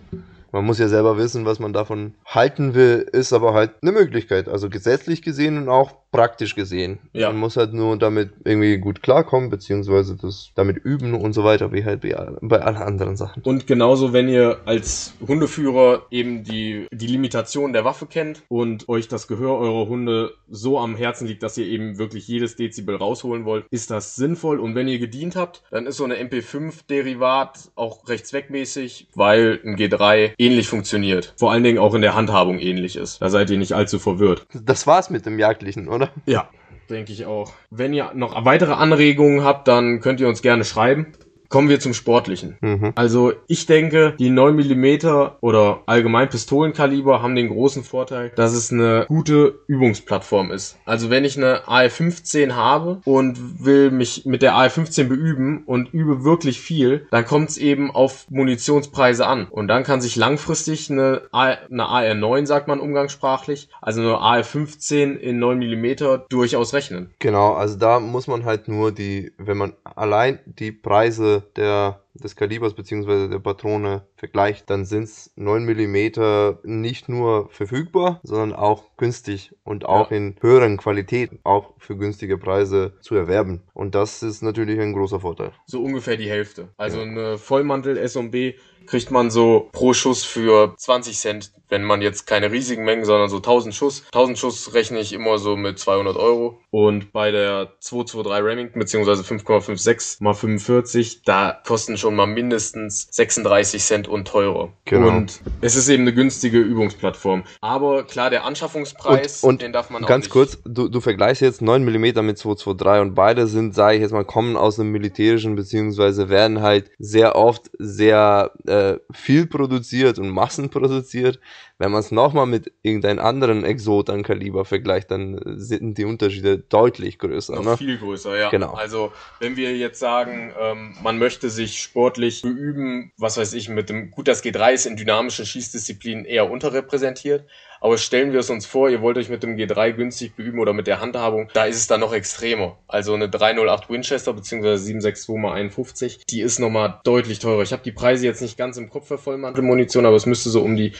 Man 0.53 0.65
muss 0.65 0.79
ja 0.79 0.87
selber 0.87 1.17
wissen, 1.19 1.47
was 1.47 1.59
man 1.59 1.73
davon 1.73 2.15
halten 2.25 2.75
will, 2.75 3.09
ist 3.11 3.33
aber 3.33 3.55
halt 3.55 3.73
eine 3.83 3.91
Möglichkeit. 3.91 4.49
Also 4.49 4.71
gesetzlich 4.71 5.23
gesehen 5.23 5.59
und 5.59 5.69
auch 5.69 5.97
praktisch 6.15 6.55
gesehen. 6.55 7.01
Ja. 7.13 7.31
Man 7.31 7.41
muss 7.41 7.57
halt 7.57 7.73
nur 7.73 7.99
damit 7.99 8.31
irgendwie 8.45 8.79
gut 8.79 9.03
klarkommen, 9.03 9.51
beziehungsweise 9.51 10.15
das 10.15 10.53
damit 10.55 10.77
üben 10.77 11.15
und 11.15 11.33
so 11.33 11.43
weiter, 11.43 11.73
wie 11.73 11.85
halt 11.85 12.03
bei, 12.03 12.15
bei 12.41 12.61
allen 12.61 12.77
anderen 12.77 13.17
Sachen. 13.17 13.43
Und 13.43 13.67
genauso, 13.67 14.13
wenn 14.13 14.29
ihr 14.29 14.61
als 14.65 15.15
Hundeführer 15.27 16.07
eben 16.13 16.45
die, 16.45 16.87
die 16.93 17.09
Limitation 17.09 17.73
der 17.73 17.85
Waffe 17.85 18.07
kennt 18.07 18.43
und 18.49 18.89
euch 18.89 19.09
das 19.09 19.27
Gehör 19.27 19.59
eurer 19.59 19.89
Hunde 19.89 20.35
so 20.49 20.79
am 20.79 20.95
Herzen 20.95 21.27
liegt, 21.27 21.43
dass 21.43 21.59
ihr 21.59 21.67
eben 21.67 21.99
wirklich 21.99 22.29
jedes 22.29 22.55
Dezibel 22.55 22.95
rausholen 22.95 23.45
wollt, 23.45 23.67
ist 23.71 23.91
das 23.91 24.15
sinnvoll. 24.15 24.61
Und 24.61 24.77
wenn 24.77 24.87
ihr 24.87 25.01
gedient 25.01 25.35
habt, 25.35 25.65
dann 25.73 25.87
ist 25.87 25.97
so 25.97 26.05
eine 26.05 26.15
MP5-Derivat 26.15 27.73
auch 27.75 28.07
recht 28.09 28.29
zweckmäßig, 28.29 29.09
weil 29.17 29.59
ein 29.65 29.75
G3 29.75 30.35
ähnlich 30.39 30.69
funktioniert. 30.69 31.35
Vor 31.37 31.51
allen 31.51 31.65
Dingen 31.65 31.79
auch 31.79 31.95
in 31.95 32.03
der 32.03 32.15
Handhabung 32.15 32.61
ähnlich 32.61 32.95
ist. 32.95 33.21
Da 33.21 33.31
seid 33.31 33.51
ihr 33.51 33.59
nicht 33.59 33.73
allzu 33.73 33.99
verwirrt. 33.99 34.47
Das 34.53 34.87
war's 34.87 35.11
mit 35.11 35.27
dem 35.27 35.41
Jagdlichen, 35.41 35.89
oder? 35.89 36.04
Ja, 36.27 36.49
denke 36.91 37.12
ich 37.12 37.27
auch. 37.27 37.53
Wenn 37.71 37.93
ihr 37.93 38.12
noch 38.15 38.45
weitere 38.45 38.73
Anregungen 38.73 39.45
habt, 39.45 39.69
dann 39.69 40.01
könnt 40.01 40.21
ihr 40.21 40.29
uns 40.29 40.43
gerne 40.43 40.65
schreiben. 40.65 41.12
Kommen 41.55 41.69
wir 41.69 41.79
zum 41.79 41.95
Sportlichen. 41.95 42.56
Mhm. 42.62 42.91
Also 42.97 43.33
ich 43.47 43.67
denke, 43.67 44.15
die 44.19 44.29
9 44.29 44.56
mm 44.56 45.29
oder 45.41 45.85
allgemein 45.87 46.29
Pistolenkaliber 46.29 47.23
haben 47.23 47.37
den 47.37 47.49
großen 47.49 47.85
Vorteil, 47.85 48.33
dass 48.35 48.55
es 48.55 48.73
eine 48.73 49.05
gute 49.06 49.61
Übungsplattform 49.69 50.51
ist. 50.51 50.79
Also 50.85 51.11
wenn 51.11 51.25
ich 51.25 51.37
eine 51.37 51.69
AR-15 51.69 52.55
habe 52.55 53.03
und 53.05 53.65
will 53.65 53.93
mich 53.93 54.27
mit 54.27 54.43
der 54.43 54.56
AR-15 54.56 55.05
beüben 55.05 55.62
und 55.65 55.95
übe 55.95 56.25
wirklich 56.25 56.61
viel, 56.61 57.06
dann 57.12 57.25
kommt 57.25 57.51
es 57.51 57.56
eben 57.56 57.93
auf 57.93 58.29
Munitionspreise 58.31 59.25
an. 59.25 59.47
Und 59.49 59.69
dann 59.69 59.85
kann 59.85 60.01
sich 60.01 60.17
langfristig 60.17 60.91
eine, 60.91 61.23
A- 61.31 61.56
eine 61.70 61.87
AR-9, 61.87 62.46
sagt 62.46 62.67
man 62.67 62.81
umgangssprachlich, 62.81 63.69
also 63.81 64.01
eine 64.01 64.19
AR-15 64.19 65.15
in 65.19 65.39
9 65.39 65.58
mm 65.61 66.23
durchaus 66.31 66.75
rechnen. 66.75 67.11
Genau, 67.20 67.53
also 67.55 67.79
da 67.79 68.01
muss 68.01 68.27
man 68.27 68.44
halt 68.44 68.67
nur 68.67 68.91
die, 68.91 69.31
wenn 69.39 69.56
man 69.56 69.75
allein 69.84 70.41
die 70.46 70.73
Preise 70.73 71.44
der, 71.56 72.01
des 72.15 72.36
Kalibers 72.36 72.74
beziehungsweise 72.74 73.29
der 73.29 73.39
Patrone 73.39 74.06
vergleicht, 74.17 74.70
dann 74.70 74.84
sind's 74.84 75.32
9 75.36 75.65
mm 75.65 76.58
nicht 76.65 77.08
nur 77.08 77.48
verfügbar, 77.51 78.20
sondern 78.22 78.53
auch 78.53 78.96
günstig 78.96 79.53
und 79.65 79.86
auch 79.86 80.10
in 80.10 80.36
höheren 80.41 80.77
Qualitäten, 80.77 81.39
auch 81.44 81.74
für 81.79 81.96
günstige 81.96 82.39
Preise 82.39 82.94
zu 83.01 83.15
erwerben. 83.15 83.63
Und 83.72 83.94
das 83.94 84.22
ist 84.22 84.43
natürlich 84.43 84.79
ein 84.81 84.93
großer 84.93 85.20
Vorteil. 85.20 85.53
so 85.67 85.82
ungefähr 85.82 86.17
die 86.17 86.29
Hälfte. 86.29 86.69
Also 86.77 86.98
Ja. 86.98 87.05
eine 87.05 87.39
Vollmantel 87.39 87.96
S&B 87.96 88.55
kriegt 88.86 89.10
man 89.10 89.31
so 89.31 89.69
pro 89.72 89.93
Schuss 89.94 90.24
für 90.24 90.74
20 90.76 91.19
Cent, 91.19 91.53
wenn 91.69 91.82
man 91.84 92.03
jetzt 92.03 92.26
keine 92.26 92.50
riesigen 92.53 92.84
Mengen, 92.84 93.05
sondern 93.05 93.29
so 93.29 93.36
1000 93.36 93.74
Schuss. 93.74 94.05
1000 94.12 94.38
Schuss 94.38 94.74
rechne 94.74 95.00
ich 95.00 95.12
immer 95.12 95.38
so 95.38 95.56
mit 95.56 95.79
200 95.79 96.17
Euro. 96.17 96.58
Und 96.70 97.12
bei 97.12 97.31
der 97.31 97.72
223 97.81 98.44
Remington 98.44 98.79
beziehungsweise 98.81 99.22
5,56 99.22 100.22
mal 100.22 100.34
45, 100.34 101.22
da 101.24 101.56
kosten 101.67 101.96
schon 101.96 102.17
mal 102.17 102.26
mindestens 102.26 103.08
36 103.10 103.82
Cent 103.82 104.08
und 104.08 104.26
teurer. 104.29 104.72
Genau. 104.84 105.08
Und 105.08 105.41
es 105.60 105.76
ist 105.76 105.88
eben 105.88 106.03
eine 106.03 106.12
günstige 106.12 106.58
Übungsplattform. 106.58 107.44
Aber 107.60 108.05
klar, 108.05 108.31
der 108.31 108.44
Anschaffungspreis, 108.44 109.43
Und- 109.43 109.55
und 109.55 109.62
den 109.62 109.72
darf 109.72 109.91
man 109.91 110.05
auch 110.05 110.08
Ganz 110.08 110.24
nicht... 110.24 110.32
kurz, 110.32 110.58
du, 110.64 110.88
du 110.88 111.00
vergleichst 111.00 111.43
jetzt 111.43 111.62
9 111.62 111.84
mm 111.84 112.24
mit 112.24 112.38
223 112.38 113.00
und 113.03 113.14
beide 113.14 113.46
sind, 113.46 113.74
sage 113.74 113.96
ich 113.96 114.03
jetzt 114.03 114.12
mal, 114.12 114.24
kommen 114.24 114.56
aus 114.56 114.76
dem 114.76 114.91
Militärischen, 114.91 115.55
beziehungsweise 115.56 116.29
werden 116.29 116.60
halt 116.60 116.91
sehr 116.98 117.36
oft 117.36 117.70
sehr 117.79 118.50
äh, 118.67 118.74
viel 119.13 119.47
produziert 119.47 120.19
und 120.19 120.31
massenproduziert. 120.31 121.41
Wenn 121.79 121.91
man 121.91 122.01
es 122.01 122.13
nochmal 122.13 122.47
mit 122.47 122.73
irgendeinem 122.83 123.19
anderen 123.19 123.65
Exot 123.65 124.09
an 124.09 124.23
Kaliber 124.23 124.65
vergleicht, 124.65 125.11
dann 125.11 125.39
äh, 125.39 125.59
sind 125.59 125.99
die 125.99 126.05
Unterschiede 126.05 126.59
deutlich 126.59 127.19
größer. 127.19 127.55
Noch 127.57 127.65
Ne? 127.65 127.77
viel 127.77 127.99
größer, 127.99 128.39
ja. 128.39 128.51
Genau. 128.51 128.75
Also, 128.75 129.13
wenn 129.41 129.57
wir 129.57 129.77
jetzt 129.77 129.99
sagen, 129.99 130.53
ähm, 130.59 130.95
man 131.03 131.19
möchte 131.19 131.51
sich 131.51 131.81
sportlich 131.81 132.43
beüben, 132.43 133.13
was 133.19 133.37
weiß 133.37 133.55
ich, 133.55 133.69
mit 133.69 133.89
dem, 133.91 134.13
gut, 134.13 134.29
das 134.29 134.45
G3 134.45 134.73
ist 134.73 134.87
in 134.87 134.97
dynamischen 134.97 135.47
Schießdisziplinen 135.47 136.25
eher 136.25 136.49
unterrepräsentiert, 136.49 137.45
aber 137.81 137.99
stellen 137.99 138.33
wir 138.33 138.41
es 138.41 138.49
uns 138.49 138.65
vor, 138.65 138.89
ihr 138.89 139.03
wollt 139.03 139.19
euch 139.19 139.29
mit 139.29 139.43
dem 139.43 139.57
G3 139.57 139.93
günstig 139.93 140.37
beüben 140.37 140.59
oder 140.59 140.73
mit 140.73 140.87
der 140.87 141.01
Handhabung, 141.01 141.51
da 141.53 141.65
ist 141.67 141.77
es 141.77 141.87
dann 141.87 142.01
noch 142.01 142.15
extremer. 142.15 142.79
Also 142.89 143.13
eine 143.13 143.29
308 143.29 143.91
Winchester 143.91 144.33
bzw. 144.33 144.77
762 144.77 145.11
x 145.11 145.29
51, 145.29 146.21
die 146.31 146.41
ist 146.41 146.61
nochmal 146.61 147.01
deutlich 147.05 147.41
teurer. 147.41 147.63
Ich 147.63 147.73
habe 147.73 147.83
die 147.83 147.93
Preise 147.93 148.25
jetzt 148.25 148.41
nicht 148.41 148.57
ganz 148.57 148.79
im 148.79 148.89
Kopf 148.89 149.09
für 149.09 149.19
Vollmantelmunition, 149.19 150.07
aber 150.07 150.17
es 150.17 150.25
müsste 150.25 150.49
so 150.49 150.63
um 150.63 150.77
die 150.77 150.93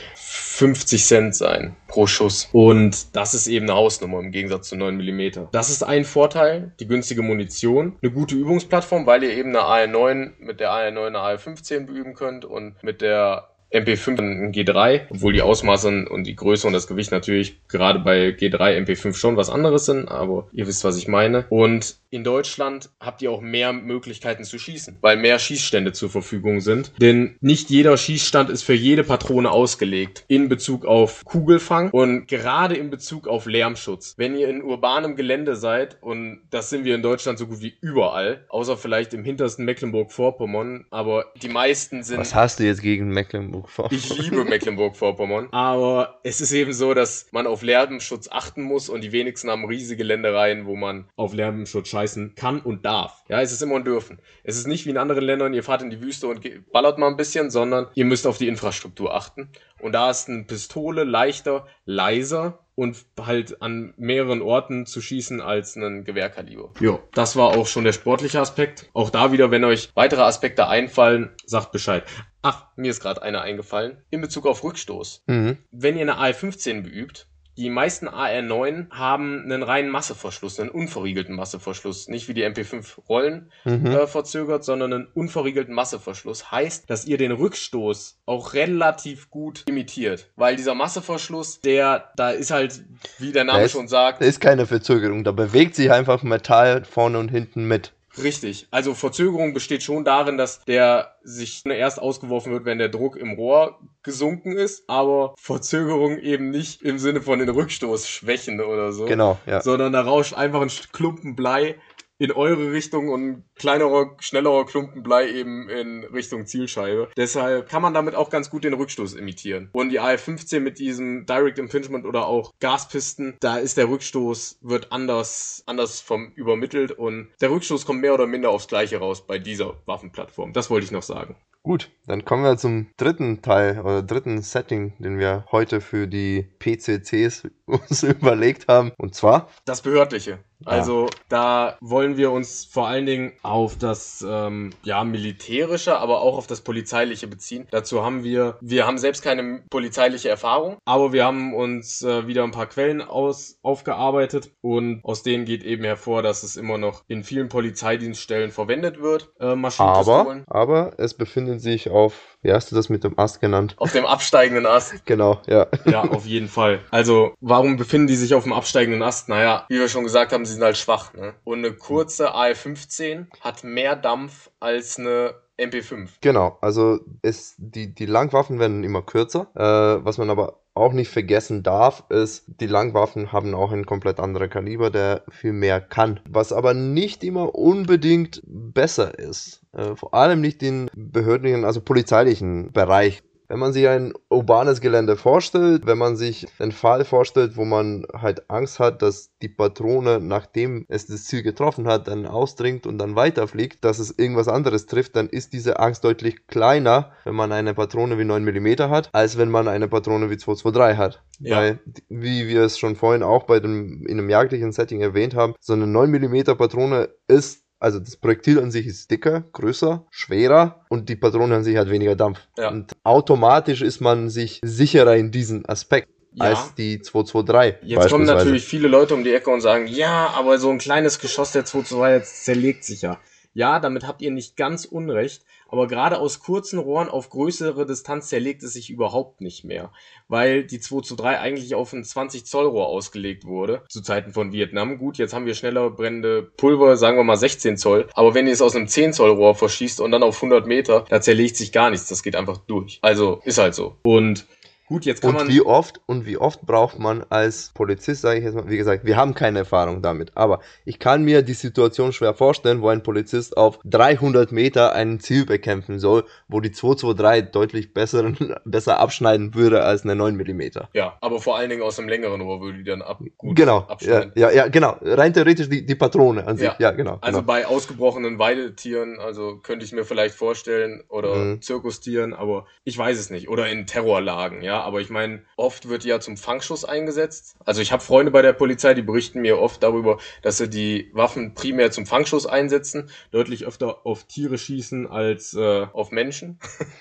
50 0.55 1.05
Cent 1.05 1.35
sein 1.35 1.75
pro 1.89 2.07
Schuss. 2.07 2.49
Und 2.53 3.17
das 3.17 3.35
ist 3.35 3.49
eben 3.49 3.69
eine 3.69 3.75
Hausnummer 3.75 4.21
im 4.21 4.31
Gegensatz 4.31 4.69
zu 4.69 4.77
9 4.77 4.97
mm. 4.97 5.49
Das 5.51 5.69
ist 5.69 5.83
ein 5.83 6.05
Vorteil, 6.05 6.73
die 6.79 6.87
günstige 6.87 7.23
Munition, 7.23 7.97
eine 8.01 8.13
gute 8.13 8.37
Übungsplattform, 8.37 9.05
weil 9.05 9.25
ihr 9.25 9.33
eben 9.33 9.57
eine 9.57 9.93
AR9 9.93 10.35
mit 10.39 10.61
der 10.61 10.71
AR9 10.71 11.07
eine 11.09 11.19
AR15 11.19 11.87
beüben 11.87 12.15
könnt 12.15 12.45
und 12.45 12.81
mit 12.85 13.01
der 13.01 13.49
MP5 13.75 14.21
ein 14.21 14.53
G3, 14.53 15.03
obwohl 15.11 15.33
die 15.33 15.43
Ausmaße 15.43 16.07
und 16.09 16.25
die 16.25 16.37
Größe 16.37 16.67
und 16.67 16.73
das 16.73 16.87
Gewicht 16.87 17.11
natürlich 17.11 17.61
gerade 17.69 17.99
bei 17.99 18.29
G3 18.29 18.85
MP5 18.85 19.15
schon 19.15 19.37
was 19.37 19.51
anderes 19.51 19.87
sind, 19.87 20.09
aber 20.09 20.49
ihr 20.53 20.67
wisst, 20.67 20.85
was 20.85 20.97
ich 20.97 21.09
meine. 21.09 21.45
Und 21.49 21.97
in 22.11 22.23
Deutschland 22.23 22.91
habt 23.01 23.23
ihr 23.23 23.33
auch 23.33 23.41
mehr 23.41 23.73
Möglichkeiten 23.73 24.45
zu 24.45 24.59
schießen, 24.59 24.99
weil 25.01 25.17
mehr 25.17 25.41
Schießstände 25.41 25.93
zur 25.93 26.11
Verfügung 26.11 26.61
sind. 26.61 26.93
Denn 27.01 27.37
nicht 27.41 27.71
jeder 27.71 27.97
Schießstand 27.97 28.51
ist 28.51 28.63
für 28.63 28.75
jede 28.75 29.03
Patrone 29.03 29.51
ausgelegt 29.51 30.25
in 30.29 30.49
Bezug 30.49 30.87
auf 30.87 31.25
Kugelfang 31.25 31.91
und 31.91 32.29
gerade 32.29 32.77
in 32.77 32.91
Bezug 32.91 33.27
auf 33.27 33.47
Lärmschutz. 33.47 34.15
Wenn 34.17 34.37
ihr 34.37 34.49
in 34.49 34.63
urbanem 34.63 35.17
Gelände 35.17 35.57
seid, 35.57 36.01
und 36.01 36.43
das 36.51 36.71
sind 36.71 36.85
wir 36.85 36.95
in 36.95 37.03
Deutschland 37.03 37.39
so 37.39 37.49
gut 37.49 37.61
wie 37.61 37.75
überall, 37.81 38.45
außer 38.49 38.77
vielleicht 38.77 39.13
im 39.13 39.25
hintersten 39.25 39.65
Mecklenburg-Vorpommern, 39.65 40.87
aber 40.91 41.33
die 41.43 41.49
meisten 41.49 42.05
sind... 42.05 42.19
Was 42.19 42.35
hast 42.35 42.61
du 42.61 42.65
jetzt 42.65 42.83
gegen 42.83 43.09
Mecklenburg? 43.09 43.64
Mecklenburg-Vorpommern. 43.65 43.91
Ich 43.91 44.19
liebe 44.19 44.45
Mecklenburg-Vorpommern. 44.45 45.49
Aber 45.53 46.21
es 46.23 46.41
ist 46.41 46.53
eben 46.53 46.73
so, 46.73 46.95
dass 46.95 47.27
man 47.33 47.47
auf 47.47 47.63
Lärmschutz 47.63 48.29
achten 48.31 48.63
muss 48.63 48.89
und 48.89 49.03
die 49.03 49.13
wenigsten 49.13 49.51
haben 49.51 49.65
riesige 49.65 50.05
Ländereien, 50.05 50.67
wo 50.67 50.77
man 50.77 51.09
auf 51.17 51.35
Lärmschutz 51.35 51.89
scheißen 51.89 52.35
kann 52.35 52.61
und 52.61 52.85
darf. 52.85 53.25
Ja, 53.29 53.41
es 53.41 53.53
ist 53.53 53.63
immer 53.63 53.77
ein 53.77 53.85
Dürfen. 53.85 54.19
Es 54.43 54.57
ist 54.57 54.67
nicht 54.67 54.87
wie 54.87 54.91
in 54.91 54.99
anderen 54.99 55.25
Ländern, 55.25 55.55
ihr 55.55 55.63
fahrt 55.63 55.83
in 55.83 55.91
die 55.91 56.01
Wüste 56.01 56.29
und 56.29 56.43
ballert 56.73 56.99
mal 56.99 57.09
ein 57.09 57.17
bisschen, 57.17 57.51
sondern 57.51 57.87
ihr 57.95 58.05
müsst 58.05 58.27
auf 58.27 58.39
die 58.39 58.49
Infrastruktur 58.49 59.15
achten. 59.15 59.51
Und 59.81 59.93
da 59.93 60.11
ist 60.11 60.29
eine 60.29 60.45
Pistole 60.45 61.05
leichter, 61.05 61.67
leiser 61.85 62.64
und 62.75 63.05
halt 63.21 63.63
an 63.63 63.95
mehreren 63.97 64.43
Orten 64.43 64.87
zu 64.87 65.01
schießen 65.01 65.41
als 65.41 65.77
ein 65.77 66.05
Gewehrkaliber. 66.05 66.71
Ja, 66.81 66.99
das 67.13 67.37
war 67.37 67.57
auch 67.57 67.67
schon 67.67 67.85
der 67.85 67.93
sportliche 67.93 68.41
Aspekt. 68.41 68.91
Auch 68.93 69.11
da 69.11 69.33
wieder, 69.33 69.51
wenn 69.51 69.65
euch 69.65 69.91
weitere 69.95 70.23
Aspekte 70.23 70.69
einfallen, 70.69 71.31
sagt 71.47 71.73
Bescheid. 71.73 72.05
Ach, 72.43 72.67
mir 72.77 72.91
ist 72.91 73.01
gerade 73.01 73.23
einer 73.23 73.43
eingefallen. 73.43 73.99
In 74.11 74.21
Bezug 74.21 74.47
auf 74.47 74.65
Rückstoß. 74.65 75.23
Mhm. 75.27 75.59
Wenn 75.71 75.97
ihr 75.97 76.03
eine 76.03 76.17
AR-15 76.17 76.83
beübt, 76.83 77.27
die 77.57 77.71
meisten 77.71 78.09
AR9 78.09 78.91
haben 78.91 79.43
einen 79.45 79.63
reinen 79.63 79.91
Masseverschluss, 79.91 80.59
einen 80.61 80.71
unverriegelten 80.71 81.35
Masseverschluss. 81.35 82.09
Nicht 82.09 82.29
wie 82.29 82.35
die 82.35 82.45
MP5 82.45 83.07
Rollen 83.09 83.51
mhm. 83.65 83.87
äh, 83.87 84.07
verzögert, 84.07 84.65
sondern 84.65 84.93
einen 84.93 85.09
unverriegelten 85.15 85.75
Masseverschluss. 85.75 86.51
Heißt, 86.51 86.91
dass 86.91 87.05
ihr 87.07 87.17
den 87.17 87.33
Rückstoß 87.33 88.19
auch 88.27 88.55
relativ 88.55 89.31
gut 89.31 89.65
imitiert. 89.67 90.31
Weil 90.37 90.57
dieser 90.57 90.75
Masseverschluss, 90.75 91.61
der, 91.61 92.11
da 92.17 92.31
ist 92.31 92.51
halt, 92.51 92.85
wie 93.19 93.33
der 93.33 93.45
Name 93.45 93.63
da 93.63 93.69
schon 93.69 93.89
sagt. 93.89 94.21
Da 94.21 94.27
ist 94.27 94.41
keine 94.41 94.67
Verzögerung. 94.67 95.25
Da 95.25 95.33
bewegt 95.33 95.75
sich 95.75 95.91
einfach 95.91 96.23
Metall 96.23 96.85
vorne 96.85 97.19
und 97.19 97.31
hinten 97.31 97.67
mit. 97.67 97.94
Richtig. 98.23 98.69
Also 98.71 98.95
Verzögerung 98.95 99.55
besteht 99.55 99.83
schon 99.83 100.05
darin, 100.05 100.39
dass 100.39 100.65
der 100.65 101.17
sich 101.23 101.63
erst 101.67 102.01
ausgeworfen 102.01 102.53
wird, 102.53 102.65
wenn 102.65 102.79
der 102.79 102.89
Druck 102.89 103.17
im 103.17 103.33
Rohr 103.33 103.79
gesunken 104.03 104.57
ist, 104.57 104.85
aber 104.89 105.35
Verzögerung 105.37 106.19
eben 106.19 106.51
nicht 106.51 106.83
im 106.83 106.99
Sinne 106.99 107.23
von 107.23 107.39
den 107.39 107.49
Rückstoß 107.49 108.09
schwächen 108.09 108.61
oder 108.61 108.93
so. 108.93 109.07
Genau, 109.07 109.39
ja. 109.47 109.61
Sondern 109.61 109.93
da 109.93 110.03
rauscht 110.03 110.35
einfach 110.35 110.61
ein 110.61 110.71
Klumpen 110.93 111.35
Blei 111.35 111.77
in 112.25 112.33
eure 112.33 112.73
Richtung 112.73 113.09
und 113.09 113.45
kleinerer, 113.55 114.17
schnellerer 114.19 114.65
Klumpen 114.65 115.03
Blei 115.03 115.31
eben 115.31 115.69
in 115.69 116.05
Richtung 116.05 116.47
Zielscheibe. 116.47 117.11
Deshalb 117.17 117.69
kann 117.69 117.83
man 117.83 117.95
damit 117.95 118.15
auch 118.15 118.31
ganz 118.31 118.51
gut 118.51 118.65
den 118.65 118.75
Rückstoß 118.75 119.15
imitieren. 119.15 119.69
Und 119.73 119.91
die 119.91 120.01
AF-15 120.01 120.61
mit 120.61 120.79
diesem 120.79 121.27
Direct 121.27 121.59
Impingement 121.59 122.07
oder 122.07 122.27
auch 122.27 122.53
Gaspisten, 122.61 123.37
da 123.41 123.59
ist 123.59 123.77
der 123.77 123.89
Rückstoß, 123.89 124.59
wird 124.63 124.91
anders, 124.91 125.63
anders 125.67 126.01
vom 126.01 126.33
übermittelt 126.35 126.93
und 126.93 127.29
der 127.41 127.51
Rückstoß 127.51 127.85
kommt 127.85 128.01
mehr 128.01 128.15
oder 128.15 128.27
minder 128.27 128.51
aufs 128.51 128.69
Gleiche 128.69 128.99
raus 128.99 129.27
bei 129.27 129.39
dieser 129.39 129.75
Waffenplattform. 129.87 130.53
Das 130.53 130.71
wollte 130.71 130.87
ich 130.87 130.93
noch 130.93 131.03
sagen. 131.03 131.37
Gut, 131.67 131.91
dann 132.07 132.27
kommen 132.27 132.45
wir 132.45 132.59
zum 132.59 132.89
dritten 132.99 133.41
Teil 133.41 133.81
oder 133.81 134.03
dritten 134.03 134.43
Setting, 134.43 134.93
den 134.99 135.19
wir 135.19 135.47
heute 135.51 135.81
für 135.81 136.07
die 136.07 136.47
PCCs 136.59 137.49
uns 137.65 138.03
überlegt 138.03 138.69
haben. 138.69 138.93
Und 138.99 139.15
zwar 139.15 139.49
das 139.65 139.81
Behördliche. 139.81 140.41
Also 140.65 141.09
da 141.29 141.77
wollen 141.81 142.17
wir 142.17 142.31
uns 142.31 142.65
vor 142.65 142.89
allen 142.89 143.07
Dingen 143.07 143.33
auf 143.43 143.77
das 143.77 144.25
ähm, 144.27 144.71
ja 144.83 145.05
militärische, 145.05 145.99
aber 145.99 146.21
auch 146.21 146.37
auf 146.37 146.47
das 146.47 146.63
polizeiliche 146.63 147.27
beziehen. 147.27 147.67
Dazu 147.71 148.05
haben 148.05 148.25
wir, 148.25 148.57
wir 148.61 148.87
haben 148.87 148.99
selbst 148.99 149.23
keine 149.23 149.63
polizeiliche 149.71 150.29
Erfahrung, 150.29 150.79
aber 150.85 151.13
wir 151.13 151.25
haben 151.25 151.55
uns 151.55 152.03
äh, 152.03 152.27
wieder 152.27 152.45
ein 152.45 152.51
paar 152.51 152.67
Quellen 152.67 153.03
aus 153.03 153.59
aufgearbeitet 153.63 154.53
und 154.61 155.01
aus 155.05 155.23
denen 155.23 155.45
geht 155.45 155.65
eben 155.65 155.85
hervor, 155.85 156.23
dass 156.23 156.43
es 156.43 156.57
immer 156.57 156.79
noch 156.79 157.05
in 157.09 157.25
vielen 157.25 157.49
Polizeidienststellen 157.49 158.51
verwendet 158.51 159.01
wird. 159.01 159.33
Äh, 159.41 159.55
aber, 159.79 160.43
aber 160.47 160.93
es 160.99 161.15
befindet 161.15 161.61
sich 161.61 161.91
auf, 161.91 162.39
wie 162.43 162.53
hast 162.53 162.71
du 162.71 162.77
das 162.77 162.89
mit 162.89 163.05
dem 163.05 163.19
Ast 163.19 163.41
genannt? 163.41 163.75
Auf 163.79 163.93
dem 163.93 164.05
absteigenden 164.05 164.67
Ast. 164.67 164.95
genau, 165.07 165.41
ja. 165.47 165.67
Ja, 165.87 166.03
auf 166.03 166.27
jeden 166.27 166.49
Fall. 166.49 166.81
Also 166.91 167.35
warum 167.41 167.77
befinden 167.77 168.07
die 168.07 168.17
sich 168.17 168.35
auf 168.35 168.45
dem 168.45 168.53
absteigenden 168.53 169.03
Ast? 169.03 169.29
Naja, 169.29 169.65
wie 169.69 169.79
wir 169.79 169.89
schon 169.89 170.05
gesagt 170.05 170.33
haben, 170.33 170.44
sie 170.45 170.55
sind 170.55 170.63
halt 170.63 170.77
schwach. 170.77 171.15
Ne? 171.15 171.35
Und 171.45 171.59
eine 171.59 171.73
kurze 171.73 172.35
AF-15 172.35 173.27
hat 173.41 173.65
mehr 173.65 173.97
Dampf 173.97 174.51
als 174.61 174.99
eine 174.99 175.35
MP5. 175.59 176.09
Genau, 176.21 176.59
also 176.61 177.01
ist, 177.23 177.55
die, 177.59 177.95
die 177.95 178.07
Langwaffen 178.07 178.59
werden 178.59 178.83
immer 178.83 179.03
kürzer. 179.03 179.49
Äh, 179.55 180.05
was 180.05 180.19
man 180.19 180.31
aber 180.31 180.61
auch 180.75 180.93
nicht 180.93 181.11
vergessen 181.11 181.63
darf, 181.63 182.05
ist, 182.09 182.45
die 182.61 182.67
Langwaffen 182.67 183.31
haben 183.33 183.55
auch 183.55 183.71
ein 183.71 183.87
komplett 183.87 184.19
anderer 184.19 184.49
Kaliber, 184.49 184.91
der 184.91 185.23
viel 185.31 185.53
mehr 185.53 185.81
kann. 185.81 186.19
Was 186.29 186.53
aber 186.53 186.75
nicht 186.75 187.23
immer 187.23 187.55
unbedingt 187.55 188.43
besser 188.45 189.17
ist. 189.17 189.63
Äh, 189.73 189.95
vor 189.95 190.15
allem 190.15 190.41
nicht 190.41 190.63
in 190.63 190.91
behördlichen, 190.95 191.65
also 191.65 191.81
polizeilichen 191.81 192.73
Bereich. 192.73 193.23
Wenn 193.49 193.59
man 193.59 193.73
sich 193.73 193.87
ein 193.89 194.13
urbanes 194.31 194.81
Gelände 194.81 195.17
vorstellt, 195.17 195.87
wenn 195.87 195.99
man 195.99 196.17
sich 196.17 196.47
einen 196.59 196.73
Fall 196.73 197.05
vorstellt, 197.05 197.57
wo 197.57 197.65
man 197.65 198.07
halt 198.15 198.49
Angst 198.51 198.79
hat, 198.79 199.03
dass 199.03 199.31
die 199.43 199.49
Patrone, 199.49 200.21
nachdem 200.21 200.87
es 200.89 201.07
das 201.07 201.25
Ziel 201.25 201.43
getroffen 201.43 201.87
hat, 201.87 202.09
dann 202.09 202.27
ausdringt 202.27 202.87
und 202.87 202.99
dann 202.99 203.17
weiterfliegt, 203.17 203.85
dass 203.85 203.99
es 203.99 204.19
irgendwas 204.19 204.49
anderes 204.49 204.87
trifft, 204.87 205.17
dann 205.17 205.29
ist 205.29 205.53
diese 205.53 205.79
Angst 205.79 206.05
deutlich 206.05 206.47
kleiner, 206.47 207.13
wenn 207.25 207.35
man 207.35 207.53
eine 207.53 207.75
Patrone 207.75 208.19
wie 208.19 208.25
9 208.25 208.45
mm 208.45 208.91
hat, 208.91 209.11
als 209.13 209.37
wenn 209.37 209.51
man 209.51 209.69
eine 209.69 209.89
Patrone 209.89 210.31
wie 210.31 210.37
223 210.37 210.99
hat. 210.99 211.23
Ja. 211.41 211.57
Weil, 211.59 211.81
wie 212.09 212.49
wir 212.49 212.63
es 212.63 212.79
schon 212.79 212.97
vorhin 212.97 213.23
auch 213.23 213.45
bei 213.45 213.61
dem, 213.61 214.07
in 214.07 214.19
einem 214.19 214.31
jagdlichen 214.31 214.73
Setting 214.73 215.01
erwähnt 215.01 215.35
haben, 215.35 215.55
so 215.61 215.73
eine 215.73 215.87
9 215.87 216.11
mm 216.11 216.57
Patrone 216.57 217.09
ist 217.27 217.64
also 217.85 218.01
das 218.01 218.17
Projektil 218.17 218.59
an 218.59 218.71
sich 218.71 218.87
ist 218.87 219.11
dicker, 219.11 219.45
größer, 219.53 220.07
schwerer 220.11 220.81
und 220.89 221.11
die 221.11 221.17
Patrone 221.17 221.55
an 221.55 221.65
sich 221.65 221.77
hat 221.77 221.91
weniger 221.91 222.17
Dampf. 222.17 222.41
Ja. 222.57 222.71
Und 222.71 222.93
automatisch 223.05 223.83
ist 223.83 224.01
man 224.01 224.31
sich 224.31 224.59
sicherer 224.65 225.17
in 225.17 225.31
diesem 225.31 225.65
Aspekt. 225.69 226.09
Ja. 226.37 226.47
als 226.47 226.75
die 226.75 227.01
223. 227.01 227.89
Jetzt 227.89 228.11
kommen 228.11 228.25
natürlich 228.25 228.65
viele 228.65 228.89
Leute 228.89 229.15
um 229.15 229.23
die 229.23 229.33
Ecke 229.33 229.51
und 229.51 229.61
sagen, 229.61 229.87
ja, 229.87 230.35
aber 230.37 230.59
so 230.59 230.69
ein 230.69 230.79
kleines 230.79 231.21
Geschoss 231.21 231.53
der 231.53 231.65
223 231.65 232.43
zerlegt 232.43 232.83
sich 232.83 233.03
ja. 233.03 233.21
Ja, 233.53 233.79
damit 233.79 234.05
habt 234.09 234.21
ihr 234.21 234.33
nicht 234.33 234.57
ganz 234.57 234.85
unrecht, 234.85 235.45
aber 235.69 235.87
gerade 235.87 236.19
aus 236.19 236.41
kurzen 236.41 236.79
Rohren 236.79 237.09
auf 237.09 237.31
größere 237.31 237.87
Distanz 237.87 238.29
zerlegt 238.29 238.63
es 238.63 238.73
sich 238.73 238.91
überhaupt 238.91 239.41
nicht 239.41 239.65
mehr, 239.65 239.93
weil 240.29 240.65
die 240.65 240.81
2 240.81 241.01
zu 241.01 241.17
3 241.17 241.39
eigentlich 241.41 241.75
auf 241.75 241.93
ein 241.93 242.05
20 242.05 242.47
Zoll 242.47 242.67
Rohr 242.67 242.87
ausgelegt 242.87 243.45
wurde, 243.45 243.83
zu 243.89 244.03
Zeiten 244.03 244.33
von 244.33 244.53
Vietnam. 244.53 244.99
Gut, 244.99 245.19
jetzt 245.19 245.35
haben 245.35 245.47
wir 245.47 245.55
schneller 245.55 245.91
brennende 245.91 246.43
Pulver, 246.43 246.97
sagen 246.97 247.17
wir 247.17 247.25
mal 247.25 247.37
16 247.37 247.77
Zoll, 247.77 248.09
aber 248.15 248.35
wenn 248.35 248.47
ihr 248.47 248.53
es 248.53 248.63
aus 248.63 248.77
einem 248.77 248.89
10 248.89 249.13
Zoll 249.13 249.31
Rohr 249.31 249.55
verschießt 249.55 250.01
und 250.01 250.11
dann 250.11 250.23
auf 250.23 250.37
100 250.37 250.67
Meter, 250.67 251.05
da 251.09 251.21
zerlegt 251.21 251.57
sich 251.57 251.73
gar 251.73 251.91
nichts, 251.91 252.09
das 252.09 252.23
geht 252.23 252.37
einfach 252.37 252.59
durch. 252.59 252.99
Also, 253.03 253.41
ist 253.45 253.59
halt 253.59 253.75
so. 253.75 253.97
Und 254.03 254.47
Gut, 254.87 255.07
jetzt 255.07 255.23
kann 255.23 255.31
und 255.31 255.37
man. 255.37 255.49
Wie 255.49 255.63
oft 255.63 256.01
und 256.05 256.27
wie 256.27 256.37
oft 256.37 256.61
braucht 256.67 256.99
man 256.99 257.25
als 257.31 257.71
Polizist, 257.73 258.21
sage 258.21 258.39
ich 258.39 258.45
jetzt 258.45 258.55
mal, 258.55 258.69
wie 258.69 258.77
gesagt, 258.77 259.07
wir 259.07 259.17
haben 259.17 259.33
keine 259.33 259.61
Erfahrung 259.61 260.03
damit, 260.03 260.33
aber 260.35 260.61
ich 260.85 260.99
kann 260.99 261.25
mir 261.25 261.41
die 261.41 261.55
Situation 261.55 262.13
schwer 262.13 262.35
vorstellen, 262.35 262.83
wo 262.83 262.89
ein 262.89 263.03
Polizist 263.03 263.57
auf 263.57 263.79
300 263.85 264.53
Meter 264.53 264.93
ein 264.93 265.21
Ziel 265.21 265.47
bekämpfen 265.47 265.99
soll, 265.99 266.25
wo 266.49 266.61
die 266.61 266.71
223 266.71 267.51
deutlich 267.51 267.95
besser, 267.95 268.31
besser 268.67 269.01
abschneiden 269.01 269.55
würde 269.55 269.83
als 269.83 270.03
eine 270.03 270.17
9 270.17 270.37
mm. 270.37 270.63
Ja, 270.93 271.17
aber 271.23 271.41
vor 271.41 271.57
allen 271.57 271.71
Dingen 271.71 271.83
aus 271.83 271.99
einem 271.99 272.11
längeren 272.11 272.43
Rohr 272.43 272.61
würde 272.61 272.79
die 272.79 272.85
dann 272.85 273.01
ab, 273.01 273.21
gut 273.39 273.57
genau, 273.57 273.79
abschneiden. 273.89 274.33
Ja, 274.35 274.51
ja, 274.51 274.57
ja, 274.57 274.69
genau. 274.69 274.99
Rein 275.01 275.33
theoretisch 275.33 275.71
die, 275.71 275.87
die 275.87 275.95
Patrone 275.95 276.47
an 276.47 276.59
sich. 276.59 276.67
Ja, 276.67 276.77
ja 276.79 276.91
genau. 276.91 277.17
Also 277.23 277.39
genau. 277.39 277.47
bei 277.47 277.67
ausgebrochenen 277.67 278.39
Weidetieren, 278.39 279.19
also 279.19 279.57
könnte 279.63 279.87
ich 279.87 279.93
mir 279.93 280.05
vielleicht 280.05 280.35
vorstellen, 280.35 281.05
oder 281.09 281.37
mhm. 281.37 281.63
Zirkustieren, 281.63 282.35
aber 282.35 282.67
ich 282.85 282.99
weiß 282.99 283.19
es 283.19 283.31
nicht. 283.31 283.49
Oder 283.49 283.69
in 283.69 283.87
Terrorlagen, 283.87 284.61
ja 284.61 284.74
aber 284.81 285.01
ich 285.01 285.11
meine, 285.11 285.43
oft 285.57 285.89
wird 285.89 286.05
die 286.05 286.09
ja 286.09 286.21
zum 286.21 286.37
Fangschuss 286.37 286.85
eingesetzt. 286.85 287.57
Also 287.65 287.81
ich 287.81 287.93
habe 287.93 288.03
Freunde 288.03 288.31
bei 288.31 288.43
der 288.43 288.53
Polizei, 288.53 288.95
die 288.95 289.03
berichten 289.03 289.41
mir 289.41 289.59
oft 289.59 289.83
darüber, 289.83 290.19
dass 290.43 290.59
sie 290.59 290.69
die 290.69 291.11
Waffen 291.13 291.55
primär 291.55 291.91
zum 291.91 292.07
Fangschuss 292.07 292.47
einsetzen, 292.47 293.11
deutlich 293.31 293.67
öfter 293.67 294.07
auf 294.07 294.25
Tiere 294.25 294.59
schießen 294.59 295.07
als 295.07 295.55
äh, 295.55 295.87
auf 295.93 296.11
Menschen. 296.11 296.59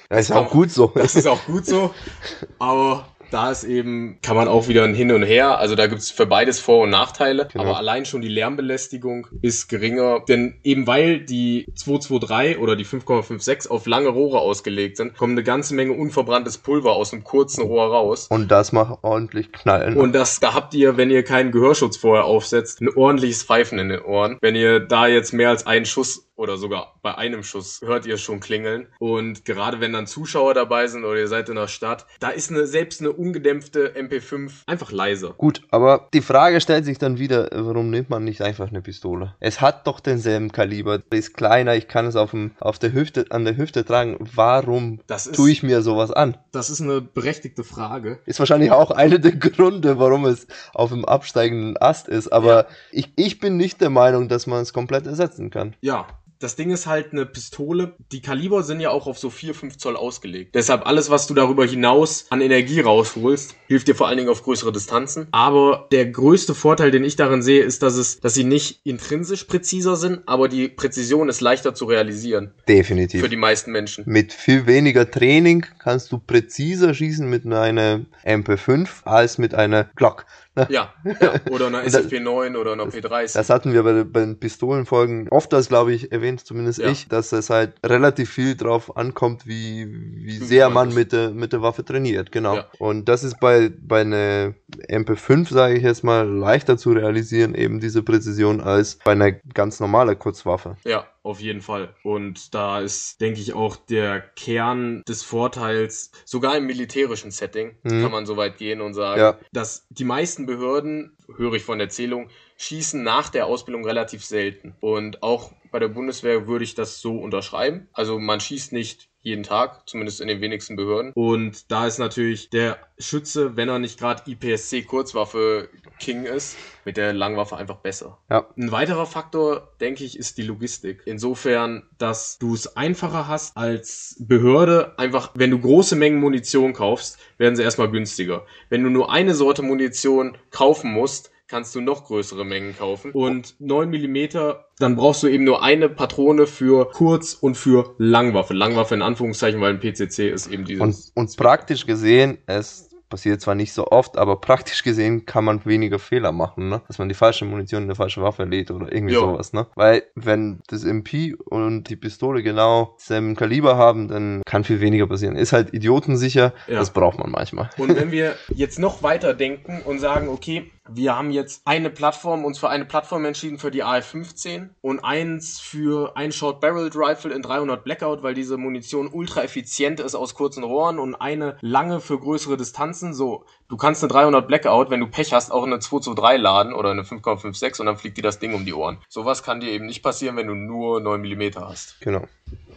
Das 0.09 0.29
ist 0.29 0.31
auch 0.31 0.49
gut 0.49 0.71
so. 0.71 0.91
Das 0.95 1.15
ist 1.15 1.27
auch 1.27 1.43
gut 1.45 1.65
so. 1.65 1.93
Aber 2.59 3.12
da 3.33 3.51
ist 3.51 3.63
eben, 3.63 4.19
kann 4.21 4.35
man 4.35 4.47
auch 4.47 4.67
wieder 4.67 4.83
ein 4.83 4.93
Hin 4.93 5.11
und 5.11 5.23
Her. 5.23 5.57
Also 5.57 5.75
da 5.75 5.87
gibt's 5.87 6.11
für 6.11 6.25
beides 6.25 6.59
Vor- 6.59 6.83
und 6.83 6.91
Nachteile. 6.91 7.47
Genau. 7.51 7.63
Aber 7.63 7.77
allein 7.77 8.05
schon 8.05 8.21
die 8.21 8.27
Lärmbelästigung 8.27 9.27
ist 9.41 9.69
geringer. 9.69 10.21
Denn 10.27 10.59
eben 10.63 10.85
weil 10.85 11.19
die 11.19 11.65
223 11.75 12.59
oder 12.59 12.75
die 12.75 12.85
5,56 12.85 13.69
auf 13.69 13.87
lange 13.87 14.09
Rohre 14.09 14.39
ausgelegt 14.39 14.97
sind, 14.97 15.17
kommt 15.17 15.31
eine 15.31 15.43
ganze 15.43 15.73
Menge 15.73 15.93
unverbranntes 15.93 16.59
Pulver 16.59 16.91
aus 16.91 17.11
einem 17.11 17.23
kurzen 17.23 17.63
Rohr 17.63 17.87
raus. 17.87 18.27
Und 18.29 18.51
das 18.51 18.71
macht 18.71 18.99
ordentlich 19.01 19.51
knallen. 19.51 19.97
Und 19.97 20.13
das, 20.13 20.39
da 20.39 20.53
habt 20.53 20.73
ihr, 20.75 20.97
wenn 20.97 21.09
ihr 21.09 21.23
keinen 21.23 21.51
Gehörschutz 21.51 21.97
vorher 21.97 22.25
aufsetzt, 22.25 22.81
ein 22.81 22.89
ordentliches 22.89 23.43
Pfeifen 23.43 23.79
in 23.79 23.89
den 23.89 24.01
Ohren. 24.01 24.37
Wenn 24.41 24.55
ihr 24.55 24.79
da 24.79 25.07
jetzt 25.07 25.33
mehr 25.33 25.49
als 25.49 25.65
einen 25.65 25.85
Schuss 25.85 26.27
oder 26.35 26.57
sogar 26.57 26.95
bei 27.01 27.15
einem 27.15 27.43
Schuss 27.43 27.81
hört 27.83 28.05
ihr 28.05 28.17
schon 28.17 28.39
klingeln. 28.39 28.87
Und 28.99 29.45
gerade 29.45 29.79
wenn 29.79 29.93
dann 29.93 30.07
Zuschauer 30.07 30.53
dabei 30.53 30.87
sind 30.87 31.05
oder 31.05 31.19
ihr 31.19 31.27
seid 31.27 31.49
in 31.49 31.55
der 31.55 31.67
Stadt, 31.67 32.05
da 32.19 32.29
ist 32.29 32.49
eine, 32.49 32.65
selbst 32.65 33.01
eine 33.01 33.11
ungedämpfte 33.11 33.93
MP5 33.95 34.51
einfach 34.65 34.91
leiser. 34.91 35.33
Gut, 35.37 35.61
aber 35.69 36.09
die 36.13 36.21
Frage 36.21 36.59
stellt 36.61 36.85
sich 36.85 36.97
dann 36.97 37.19
wieder, 37.19 37.49
warum 37.53 37.89
nimmt 37.89 38.09
man 38.09 38.23
nicht 38.23 38.41
einfach 38.41 38.69
eine 38.69 38.81
Pistole? 38.81 39.35
Es 39.39 39.61
hat 39.61 39.85
doch 39.87 39.99
denselben 39.99 40.51
Kaliber, 40.51 41.01
ist 41.11 41.33
kleiner, 41.35 41.75
ich 41.75 41.87
kann 41.87 42.05
es 42.05 42.15
auf, 42.15 42.31
dem, 42.31 42.51
auf 42.59 42.79
der 42.79 42.93
Hüfte, 42.93 43.25
an 43.29 43.45
der 43.45 43.57
Hüfte 43.57 43.85
tragen. 43.85 44.17
Warum 44.33 45.01
Das 45.07 45.27
ist, 45.27 45.35
tue 45.35 45.51
ich 45.51 45.63
mir 45.63 45.81
sowas 45.81 46.11
an? 46.11 46.37
das 46.51 46.69
ist 46.69 46.81
eine 46.81 47.01
berechtigte 47.01 47.63
Frage. 47.63 48.19
Ist 48.25 48.39
wahrscheinlich 48.39 48.71
auch 48.71 48.91
einer 48.91 49.19
der 49.19 49.33
Gründe, 49.33 49.99
warum 49.99 50.25
es 50.25 50.47
auf 50.73 50.89
dem 50.91 51.05
absteigenden 51.05 51.77
Ast 51.77 52.07
ist, 52.07 52.29
aber 52.29 52.53
Ja. 52.63 52.65
ich, 52.91 53.13
ich 53.15 53.39
bin 53.39 53.57
nicht 53.57 53.81
der 53.81 53.89
Meinung, 53.89 54.29
dass 54.29 54.47
man 54.47 54.61
es 54.61 54.73
komplett 54.73 55.05
ersetzen 55.05 55.49
kann. 55.49 55.75
Ja. 55.81 56.07
Das 56.43 56.57
Ding 56.57 56.71
ist 56.71 56.87
halt 56.87 57.13
eine 57.13 57.25
Pistole. 57.25 57.95
Die 58.11 58.21
Kaliber 58.21 58.63
sind 58.63 58.81
ja 58.81 58.89
auch 58.89 59.07
auf 59.07 59.17
so 59.17 59.29
4, 59.29 59.55
5 59.55 59.77
Zoll 59.77 59.95
ausgelegt. 59.95 60.55
Deshalb 60.55 60.85
alles, 60.85 61.09
was 61.09 61.25
du 61.25 61.33
darüber 61.33 61.65
hinaus 61.65 62.25
an 62.31 62.41
Energie 62.41 62.81
rausholst, 62.81 63.55
hilft 63.67 63.87
dir 63.87 63.95
vor 63.95 64.07
allen 64.09 64.17
Dingen 64.17 64.29
auf 64.29 64.43
größere 64.43 64.73
Distanzen. 64.73 65.27
Aber 65.31 65.87
der 65.93 66.05
größte 66.07 66.53
Vorteil, 66.53 66.91
den 66.91 67.05
ich 67.05 67.15
darin 67.15 67.41
sehe, 67.41 67.63
ist, 67.63 67.81
dass 67.81 67.95
es, 67.95 68.19
dass 68.19 68.33
sie 68.33 68.43
nicht 68.43 68.81
intrinsisch 68.83 69.45
präziser 69.45 69.95
sind, 69.95 70.23
aber 70.25 70.49
die 70.49 70.67
Präzision 70.67 71.29
ist 71.29 71.39
leichter 71.39 71.73
zu 71.73 71.85
realisieren. 71.85 72.53
Definitiv. 72.67 73.21
Für 73.21 73.29
die 73.29 73.37
meisten 73.37 73.71
Menschen. 73.71 74.03
Mit 74.05 74.33
viel 74.33 74.67
weniger 74.67 75.09
Training 75.09 75.65
kannst 75.79 76.11
du 76.11 76.17
präziser 76.19 76.93
schießen 76.93 77.29
mit 77.29 77.45
einer 77.45 78.01
MP5 78.25 78.89
als 79.05 79.37
mit 79.37 79.55
einer 79.55 79.85
Glock. 79.95 80.25
Ja, 80.69 80.93
ja. 81.19 81.33
Oder 81.49 81.65
einer 81.65 81.79
Und 81.83 81.91
das- 81.91 82.05
SFP9 82.05 82.55
oder 82.55 82.73
einer 82.73 82.83
P30. 82.85 83.33
Das 83.33 83.49
hatten 83.49 83.73
wir 83.73 83.81
bei, 83.81 84.03
bei 84.03 84.19
den 84.19 84.37
Pistolenfolgen 84.39 85.27
oft 85.29 85.51
das, 85.51 85.67
glaube 85.67 85.93
ich, 85.95 86.11
erwähnt, 86.11 86.32
zumindest 86.37 86.79
Ja. 86.79 86.89
ich, 86.89 87.07
dass 87.07 87.31
es 87.31 87.49
halt 87.49 87.73
relativ 87.85 88.29
viel 88.29 88.55
drauf 88.55 88.95
ankommt, 88.97 89.45
wie, 89.47 89.87
wie 89.89 90.37
sehr 90.37 90.69
man 90.69 90.93
mit 90.93 91.11
der, 91.11 91.31
mit 91.31 91.53
der 91.53 91.61
Waffe 91.61 91.83
trainiert, 91.85 92.31
genau. 92.31 92.55
Ja. 92.57 92.67
Und 92.79 93.09
das 93.09 93.23
ist 93.23 93.39
bei, 93.39 93.71
bei 93.81 94.01
einer 94.01 94.53
MP5, 94.89 95.51
sage 95.53 95.75
ich 95.75 95.83
jetzt 95.83 96.03
mal, 96.03 96.27
leichter 96.27 96.77
zu 96.77 96.91
realisieren, 96.91 97.55
eben 97.55 97.79
diese 97.79 98.03
Präzision, 98.03 98.61
als 98.61 98.95
bei 99.03 99.11
einer 99.13 99.31
ganz 99.31 99.79
normalen 99.79 100.17
Kurzwaffe. 100.17 100.77
Ja, 100.85 101.07
auf 101.23 101.39
jeden 101.39 101.61
Fall. 101.61 101.93
Und 102.03 102.53
da 102.53 102.79
ist, 102.81 103.21
denke 103.21 103.39
ich, 103.39 103.53
auch 103.53 103.75
der 103.75 104.19
Kern 104.19 105.03
des 105.07 105.23
Vorteils, 105.23 106.11
sogar 106.25 106.57
im 106.57 106.65
militärischen 106.65 107.31
Setting, 107.31 107.75
Mhm. 107.83 108.01
kann 108.01 108.11
man 108.11 108.25
so 108.25 108.37
weit 108.37 108.57
gehen 108.57 108.81
und 108.81 108.93
sagen, 108.93 109.19
Ja. 109.21 109.37
dass 109.51 109.85
die 109.89 110.03
meisten 110.03 110.45
Behörden, 110.45 111.15
höre 111.37 111.53
ich 111.53 111.63
von 111.63 111.79
der 111.79 111.89
Zählung, 111.89 112.29
schießen 112.63 113.03
nach 113.03 113.29
der 113.29 113.45
Ausbildung 113.47 113.85
relativ 113.85 114.23
selten. 114.23 114.75
Und 114.79 115.21
auch 115.23 115.51
bei 115.71 115.79
der 115.79 115.87
Bundeswehr 115.87 116.47
würde 116.47 116.63
ich 116.63 116.75
das 116.75 117.01
so 117.01 117.17
unterschreiben. 117.17 117.87
Also 117.93 118.19
man 118.19 118.39
schießt 118.39 118.73
nicht 118.73 119.09
jeden 119.21 119.43
Tag, 119.43 119.87
zumindest 119.89 120.19
in 120.19 120.27
den 120.27 120.41
wenigsten 120.41 120.75
Behörden. 120.75 121.13
Und 121.13 121.71
da 121.71 121.87
ist 121.87 121.97
natürlich 121.97 122.49
der 122.49 122.77
Schütze, 122.99 123.55
wenn 123.55 123.69
er 123.69 123.79
nicht 123.79 123.97
gerade 123.97 124.29
IPSC 124.29 124.83
Kurzwaffe 124.83 125.69
King 125.99 126.25
ist, 126.25 126.57
mit 126.83 126.97
der 126.97 127.13
Langwaffe 127.13 127.55
einfach 127.55 127.77
besser. 127.77 128.19
Ja. 128.29 128.47
Ein 128.57 128.71
weiterer 128.71 129.05
Faktor, 129.05 129.73
denke 129.79 130.03
ich, 130.03 130.19
ist 130.19 130.37
die 130.37 130.43
Logistik. 130.43 131.01
Insofern, 131.05 131.83
dass 131.97 132.37
du 132.37 132.53
es 132.53 132.75
einfacher 132.75 133.27
hast 133.27 133.55
als 133.55 134.17
Behörde. 134.19 134.93
Einfach, 134.99 135.31
wenn 135.35 135.51
du 135.51 135.59
große 135.59 135.95
Mengen 135.95 136.19
Munition 136.19 136.73
kaufst, 136.73 137.17
werden 137.37 137.55
sie 137.55 137.63
erstmal 137.63 137.89
günstiger. 137.89 138.45
Wenn 138.69 138.83
du 138.83 138.89
nur 138.89 139.11
eine 139.11 139.33
Sorte 139.33 139.63
Munition 139.63 140.37
kaufen 140.51 140.91
musst, 140.91 141.31
kannst 141.53 141.75
du 141.75 141.81
noch 141.81 142.05
größere 142.05 142.43
Mengen 142.45 142.75
kaufen. 142.75 143.11
Und 143.11 143.53
9 143.59 143.87
Millimeter, 143.87 144.65
dann 144.79 144.95
brauchst 144.95 145.21
du 145.21 145.27
eben 145.27 145.43
nur 145.43 145.61
eine 145.61 145.87
Patrone 145.87 146.47
für 146.47 146.89
Kurz- 146.89 147.35
und 147.35 147.55
für 147.57 147.93
Langwaffe. 147.99 148.55
Langwaffe 148.55 148.95
in 148.95 149.03
Anführungszeichen, 149.03 149.61
weil 149.61 149.75
ein 149.75 149.79
PCC 149.79 150.29
ist 150.31 150.47
eben 150.47 150.65
dieses. 150.65 150.81
Und, 150.81 150.97
und 151.13 151.37
praktisch 151.37 151.85
gesehen, 151.85 152.39
es 152.47 152.89
passiert 153.07 153.41
zwar 153.41 153.53
nicht 153.53 153.73
so 153.73 153.85
oft, 153.89 154.17
aber 154.17 154.37
praktisch 154.41 154.81
gesehen 154.81 155.27
kann 155.27 155.45
man 155.45 155.63
weniger 155.65 155.99
Fehler 155.99 156.31
machen, 156.31 156.69
ne? 156.69 156.81
Dass 156.87 156.97
man 156.97 157.09
die 157.09 157.13
falsche 157.13 157.45
Munition 157.45 157.83
in 157.83 157.87
eine 157.89 157.93
falsche 157.95 158.23
Waffe 158.23 158.45
lädt 158.45 158.71
oder 158.71 158.91
irgendwie 158.91 159.13
Ja. 159.13 159.19
sowas, 159.19 159.53
ne? 159.53 159.67
Weil 159.75 160.01
wenn 160.15 160.61
das 160.65 160.83
MP 160.83 161.35
und 161.45 161.83
die 161.91 161.95
Pistole 161.95 162.41
genau 162.41 162.95
selben 162.97 163.35
Kaliber 163.35 163.77
haben, 163.77 164.07
dann 164.07 164.41
kann 164.47 164.63
viel 164.63 164.81
weniger 164.81 165.05
passieren. 165.05 165.35
Ist 165.35 165.53
halt 165.53 165.75
idiotensicher, 165.75 166.53
Ja. 166.67 166.79
das 166.79 166.89
braucht 166.89 167.19
man 167.19 167.29
manchmal. 167.29 167.69
Und 167.77 167.95
wenn 167.95 168.09
wir 168.11 168.33
jetzt 168.49 168.79
noch 168.79 169.03
weiter 169.03 169.35
denken 169.35 169.83
und 169.85 169.99
sagen, 169.99 170.27
okay, 170.27 170.71
wir 170.89 171.15
haben 171.15 171.31
jetzt 171.31 171.61
eine 171.65 171.89
Plattform, 171.89 172.43
uns 172.43 172.59
für 172.59 172.69
eine 172.69 172.83
Plattform 172.83 173.23
entschieden 173.23 173.57
für 173.57 173.71
die 173.71 173.83
AF-15 173.83 174.69
und 174.81 174.99
eins 174.99 175.59
für 175.59 176.17
ein 176.17 176.33
Short 176.33 176.59
Barreled 176.59 176.95
Rifle 176.95 177.33
in 177.33 177.41
300 177.41 177.83
Blackout, 177.83 178.21
weil 178.21 178.33
diese 178.33 178.57
Munition 178.57 179.07
ultra 179.07 179.43
effizient 179.43 180.01
ist 180.01 180.13
aus 180.13 180.33
kurzen 180.33 180.63
Rohren 180.63 180.99
und 180.99 181.15
eine 181.15 181.57
lange 181.61 182.01
für 182.01 182.19
größere 182.19 182.57
Distanzen. 182.57 183.13
So, 183.13 183.45
du 183.69 183.77
kannst 183.77 184.03
eine 184.03 184.11
300 184.11 184.45
Blackout, 184.45 184.89
wenn 184.89 184.99
du 184.99 185.07
Pech 185.07 185.33
hast, 185.33 185.51
auch 185.51 185.63
in 185.63 185.71
eine 185.71 185.79
223 185.79 186.41
laden 186.41 186.73
oder 186.73 186.91
eine 186.91 187.03
5,56 187.03 187.79
und 187.79 187.85
dann 187.85 187.97
fliegt 187.97 188.17
dir 188.17 188.23
das 188.23 188.39
Ding 188.39 188.53
um 188.53 188.65
die 188.65 188.73
Ohren. 188.73 188.97
Sowas 189.07 189.41
kann 189.41 189.61
dir 189.61 189.71
eben 189.71 189.85
nicht 189.85 190.03
passieren, 190.03 190.35
wenn 190.35 190.47
du 190.47 190.55
nur 190.55 190.99
9 190.99 191.21
mm 191.21 191.55
hast. 191.61 192.01
Genau. 192.01 192.27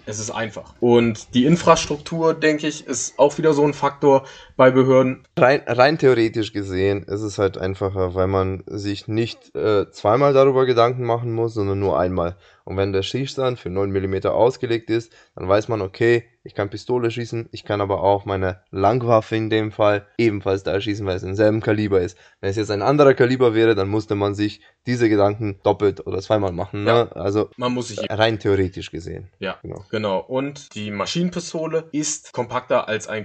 Es 0.06 0.20
ist 0.20 0.30
einfach. 0.30 0.74
Und 0.80 1.34
die 1.34 1.44
Infrastruktur, 1.46 2.32
denke 2.32 2.68
ich, 2.68 2.86
ist 2.86 3.18
auch 3.18 3.36
wieder 3.38 3.52
so 3.52 3.64
ein 3.64 3.74
Faktor 3.74 4.24
bei 4.56 4.70
Behörden. 4.70 5.24
Rein, 5.36 5.62
rein 5.66 5.98
theoretisch 5.98 6.52
gesehen 6.52 7.02
ist 7.02 7.22
es 7.22 7.38
halt 7.38 7.58
einfacher, 7.58 8.14
weil 8.14 8.28
man 8.28 8.62
sich 8.66 9.08
nicht 9.08 9.54
äh, 9.56 9.90
zweimal 9.90 10.32
darüber 10.32 10.64
Gedanken 10.64 11.04
machen 11.04 11.32
muss, 11.32 11.54
sondern 11.54 11.80
nur 11.80 11.98
einmal. 11.98 12.36
Und 12.66 12.76
wenn 12.76 12.92
der 12.92 13.02
Schießstand 13.02 13.60
für 13.60 13.70
9 13.70 13.90
mm 13.90 14.26
ausgelegt 14.26 14.90
ist, 14.90 15.12
dann 15.36 15.48
weiß 15.48 15.68
man, 15.68 15.80
okay, 15.80 16.24
ich 16.42 16.52
kann 16.54 16.68
Pistole 16.68 17.12
schießen, 17.12 17.48
ich 17.52 17.64
kann 17.64 17.80
aber 17.80 18.02
auch 18.02 18.24
meine 18.24 18.60
Langwaffe 18.70 19.36
in 19.36 19.50
dem 19.50 19.70
Fall 19.70 20.06
ebenfalls 20.18 20.64
da 20.64 20.80
schießen, 20.80 21.06
weil 21.06 21.16
es 21.16 21.22
im 21.22 21.36
selben 21.36 21.60
Kaliber 21.60 22.00
ist. 22.00 22.18
Wenn 22.40 22.50
es 22.50 22.56
jetzt 22.56 22.72
ein 22.72 22.82
anderer 22.82 23.14
Kaliber 23.14 23.54
wäre, 23.54 23.76
dann 23.76 23.88
musste 23.88 24.16
man 24.16 24.34
sich 24.34 24.60
diese 24.84 25.08
Gedanken 25.08 25.60
doppelt 25.62 26.06
oder 26.08 26.20
zweimal 26.20 26.52
machen. 26.52 26.82
Ne? 26.82 27.08
Also 27.14 27.50
Man 27.56 27.72
muss 27.72 27.88
sich 27.88 28.00
rein 28.10 28.40
theoretisch 28.40 28.90
gesehen. 28.90 29.28
Ja, 29.38 29.58
Genau. 29.62 29.84
genau. 29.90 30.18
Und 30.20 30.74
die 30.74 30.90
Maschinenpistole 30.90 31.88
ist 31.92 32.32
kompakter 32.32 32.88
als 32.88 33.06
ein 33.06 33.24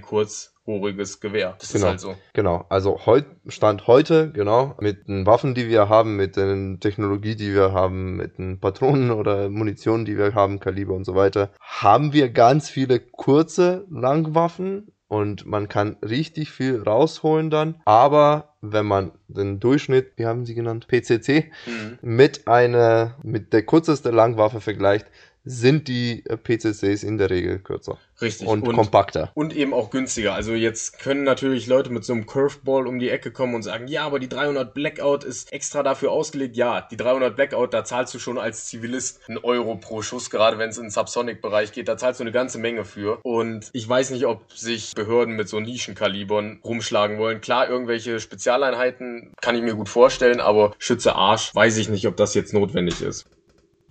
kurzrohriges 0.64 1.20
Gewehr. 1.20 1.56
Das 1.58 1.72
Genau. 1.72 1.84
ist 1.86 1.90
halt 1.90 2.00
so. 2.00 2.14
Genau, 2.34 2.64
also 2.68 3.04
heut, 3.06 3.26
Stand 3.48 3.86
heute, 3.86 4.30
genau, 4.32 4.76
mit 4.80 5.08
den 5.08 5.26
Waffen, 5.26 5.54
die 5.54 5.68
wir 5.68 5.88
haben, 5.88 6.16
mit 6.16 6.36
den 6.36 6.80
Technologie, 6.80 7.36
die 7.36 7.54
wir 7.54 7.72
haben, 7.72 8.16
mit 8.16 8.38
den 8.38 8.60
Patronen 8.60 9.10
oder 9.10 9.48
Munition, 9.48 10.04
die 10.04 10.16
wir 10.16 10.34
haben, 10.34 10.60
Kaliber 10.60 10.94
und 10.94 11.04
so 11.04 11.14
weiter, 11.14 11.50
haben 11.60 12.12
wir 12.12 12.28
ganz 12.30 12.68
viele 12.70 13.00
kurze 13.00 13.86
Langwaffen 13.90 14.92
und 15.08 15.44
man 15.46 15.68
kann 15.68 15.96
richtig 16.02 16.50
viel 16.50 16.80
rausholen 16.80 17.50
dann. 17.50 17.80
Aber 17.84 18.54
wenn 18.62 18.86
man 18.86 19.12
den 19.28 19.60
Durchschnitt, 19.60 20.12
wie 20.16 20.24
haben 20.26 20.46
sie 20.46 20.54
genannt, 20.54 20.86
PCC, 20.88 21.50
Mhm. 21.66 21.98
mit 22.00 22.46
einer, 22.48 23.16
mit 23.22 23.52
der 23.52 23.62
kürzeste 23.64 24.10
Langwaffe 24.10 24.60
vergleicht, 24.60 25.06
sind 25.44 25.88
die 25.88 26.24
äh, 26.26 26.36
PCCs 26.36 27.02
in 27.02 27.18
der 27.18 27.30
Regel 27.30 27.58
kürzer 27.58 27.98
Richtig. 28.20 28.46
und, 28.46 28.62
Und, 28.62 28.76
kompakter. 28.76 29.32
und 29.34 29.54
eben 29.54 29.74
auch 29.74 29.90
günstiger. 29.90 30.34
Also 30.34 30.52
jetzt 30.52 31.00
können 31.00 31.24
natürlich 31.24 31.66
Leute 31.66 31.90
mit 31.90 32.04
so 32.04 32.12
einem 32.12 32.26
Curveball 32.26 32.86
um 32.86 33.00
die 33.00 33.08
Ecke 33.08 33.32
kommen 33.32 33.54
und 33.54 33.62
sagen, 33.62 33.88
ja, 33.88 34.04
aber 34.04 34.20
die 34.20 34.28
300 34.28 34.72
Blackout 34.72 35.24
ist 35.24 35.52
extra 35.52 35.82
dafür 35.82 36.12
ausgelegt. 36.12 36.56
Ja, 36.56 36.86
die 36.88 36.96
300 36.96 37.34
Blackout, 37.34 37.74
da 37.74 37.84
zahlst 37.84 38.14
du 38.14 38.20
schon 38.20 38.38
als 38.38 38.66
Zivilist 38.66 39.20
einen 39.28 39.38
Euro 39.38 39.74
pro 39.74 40.02
Schuss, 40.02 40.30
gerade 40.30 40.58
wenn 40.58 40.70
es 40.70 40.78
in 40.78 40.84
den 40.84 40.90
Subsonic-Bereich 40.90 41.72
geht. 41.72 41.88
Da 41.88 41.96
zahlst 41.96 42.20
du 42.20 42.24
eine 42.24 42.32
ganze 42.32 42.58
Menge 42.58 42.84
für. 42.84 43.18
Und 43.24 43.70
ich 43.72 43.88
weiß 43.88 44.10
nicht, 44.10 44.26
ob 44.26 44.52
sich 44.52 44.94
Behörden 44.94 45.34
mit 45.34 45.48
so 45.48 45.58
Nischenkalibern 45.58 46.60
rumschlagen 46.64 47.18
wollen. 47.18 47.40
Klar, 47.40 47.68
irgendwelche 47.68 48.20
Spezialeinheiten 48.20 49.32
kann 49.40 49.56
ich 49.56 49.62
mir 49.62 49.74
gut 49.74 49.88
vorstellen, 49.88 50.40
aber 50.40 50.72
Schütze 50.78 51.16
Arsch, 51.16 51.52
weiß 51.54 51.76
ich 51.78 51.88
nicht, 51.88 52.06
ob 52.06 52.16
das 52.16 52.34
jetzt 52.34 52.52
notwendig 52.54 53.02
ist. 53.02 53.26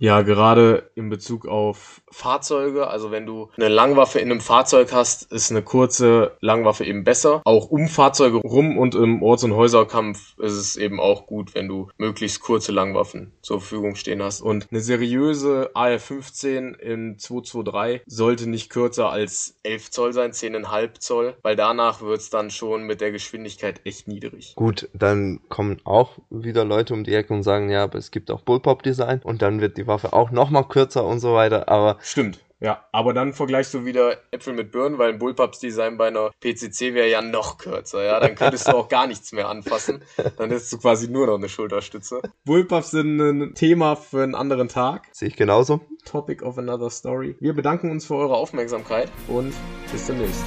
Ja, 0.02 0.22
gerade 0.22 0.90
in 0.96 1.10
Bezug 1.10 1.46
auf 1.46 2.02
Fahrzeuge, 2.10 2.88
also 2.88 3.12
wenn 3.12 3.24
du 3.24 3.50
eine 3.56 3.68
Langwaffe 3.68 4.18
in 4.18 4.32
einem 4.32 4.40
Fahrzeug 4.40 4.92
hast, 4.92 5.30
ist 5.30 5.52
eine 5.52 5.62
kurze 5.62 6.36
Langwaffe 6.40 6.84
eben 6.84 7.04
besser. 7.04 7.40
Auch 7.44 7.70
um 7.70 7.86
Fahrzeuge 7.86 8.38
rum 8.38 8.78
und 8.78 8.96
im 8.96 9.22
Orts- 9.22 9.44
und 9.44 9.54
Häuserkampf 9.54 10.36
ist 10.40 10.54
es 10.54 10.76
eben 10.76 10.98
auch 10.98 11.28
gut, 11.28 11.54
wenn 11.54 11.68
du 11.68 11.86
möglichst 11.98 12.40
kurze 12.40 12.72
Langwaffen 12.72 13.30
zur 13.42 13.60
Verfügung 13.60 13.94
stehen 13.94 14.20
hast. 14.20 14.40
Und 14.40 14.66
eine 14.72 14.80
seriöse 14.80 15.70
AR-15 15.74 16.80
in 16.80 17.16
223 17.20 18.02
sollte 18.06 18.50
nicht 18.50 18.70
kürzer 18.70 19.08
als 19.08 19.60
11 19.62 19.92
Zoll 19.92 20.12
sein, 20.12 20.32
10,5 20.32 20.98
Zoll, 20.98 21.36
weil 21.42 21.54
danach 21.54 22.02
wird's 22.02 22.28
dann 22.28 22.50
schon 22.50 22.88
mit 22.88 23.00
der 23.00 23.12
Geschwindigkeit 23.12 23.80
echt 23.84 24.08
niedrig. 24.08 24.54
Gut, 24.56 24.88
dann 24.94 25.38
kommen 25.48 25.80
auch 25.84 26.18
wieder 26.28 26.64
Leute 26.64 26.92
um 26.92 27.04
die 27.04 27.14
Ecke 27.14 27.32
und 27.32 27.44
sagen, 27.44 27.70
ja, 27.70 27.84
aber 27.84 27.98
es 27.98 28.10
gibt 28.10 28.32
auch 28.32 28.40
Bullpop-Design 28.40 29.20
und 29.22 29.42
dann 29.42 29.60
wird 29.60 29.76
die 29.76 29.91
Waffe 29.92 30.12
auch 30.12 30.30
nochmal 30.30 30.64
kürzer 30.64 31.04
und 31.04 31.20
so 31.20 31.34
weiter, 31.34 31.68
aber 31.68 31.98
Stimmt. 32.02 32.40
Ja, 32.62 32.84
aber 32.92 33.12
dann 33.12 33.32
vergleichst 33.32 33.74
du 33.74 33.84
wieder 33.84 34.18
Äpfel 34.30 34.54
mit 34.54 34.70
Birnen, 34.70 34.96
weil 34.96 35.12
ein 35.12 35.18
Bullpups 35.18 35.58
Design 35.58 35.96
bei 35.96 36.06
einer 36.06 36.30
PCC 36.40 36.94
wäre 36.94 37.08
ja 37.08 37.20
noch 37.20 37.58
kürzer, 37.58 38.04
ja. 38.04 38.20
Dann 38.20 38.36
könntest 38.36 38.68
du 38.68 38.76
auch 38.76 38.88
gar 38.88 39.08
nichts 39.08 39.32
mehr 39.32 39.48
anfassen. 39.48 40.04
Dann 40.36 40.48
hättest 40.50 40.72
du 40.72 40.78
quasi 40.78 41.08
nur 41.08 41.26
noch 41.26 41.38
eine 41.38 41.48
Schulterstütze. 41.48 42.22
Bullpups 42.44 42.92
sind 42.92 43.18
ein 43.18 43.54
Thema 43.56 43.96
für 43.96 44.22
einen 44.22 44.36
anderen 44.36 44.68
Tag. 44.68 45.08
sehe 45.10 45.26
ich 45.26 45.34
genauso. 45.36 45.80
Topic 46.04 46.44
of 46.44 46.56
another 46.56 46.90
story. 46.90 47.34
Wir 47.40 47.52
bedanken 47.52 47.90
uns 47.90 48.06
für 48.06 48.14
eure 48.14 48.36
Aufmerksamkeit 48.36 49.10
und 49.26 49.52
bis 49.90 50.06
demnächst. 50.06 50.44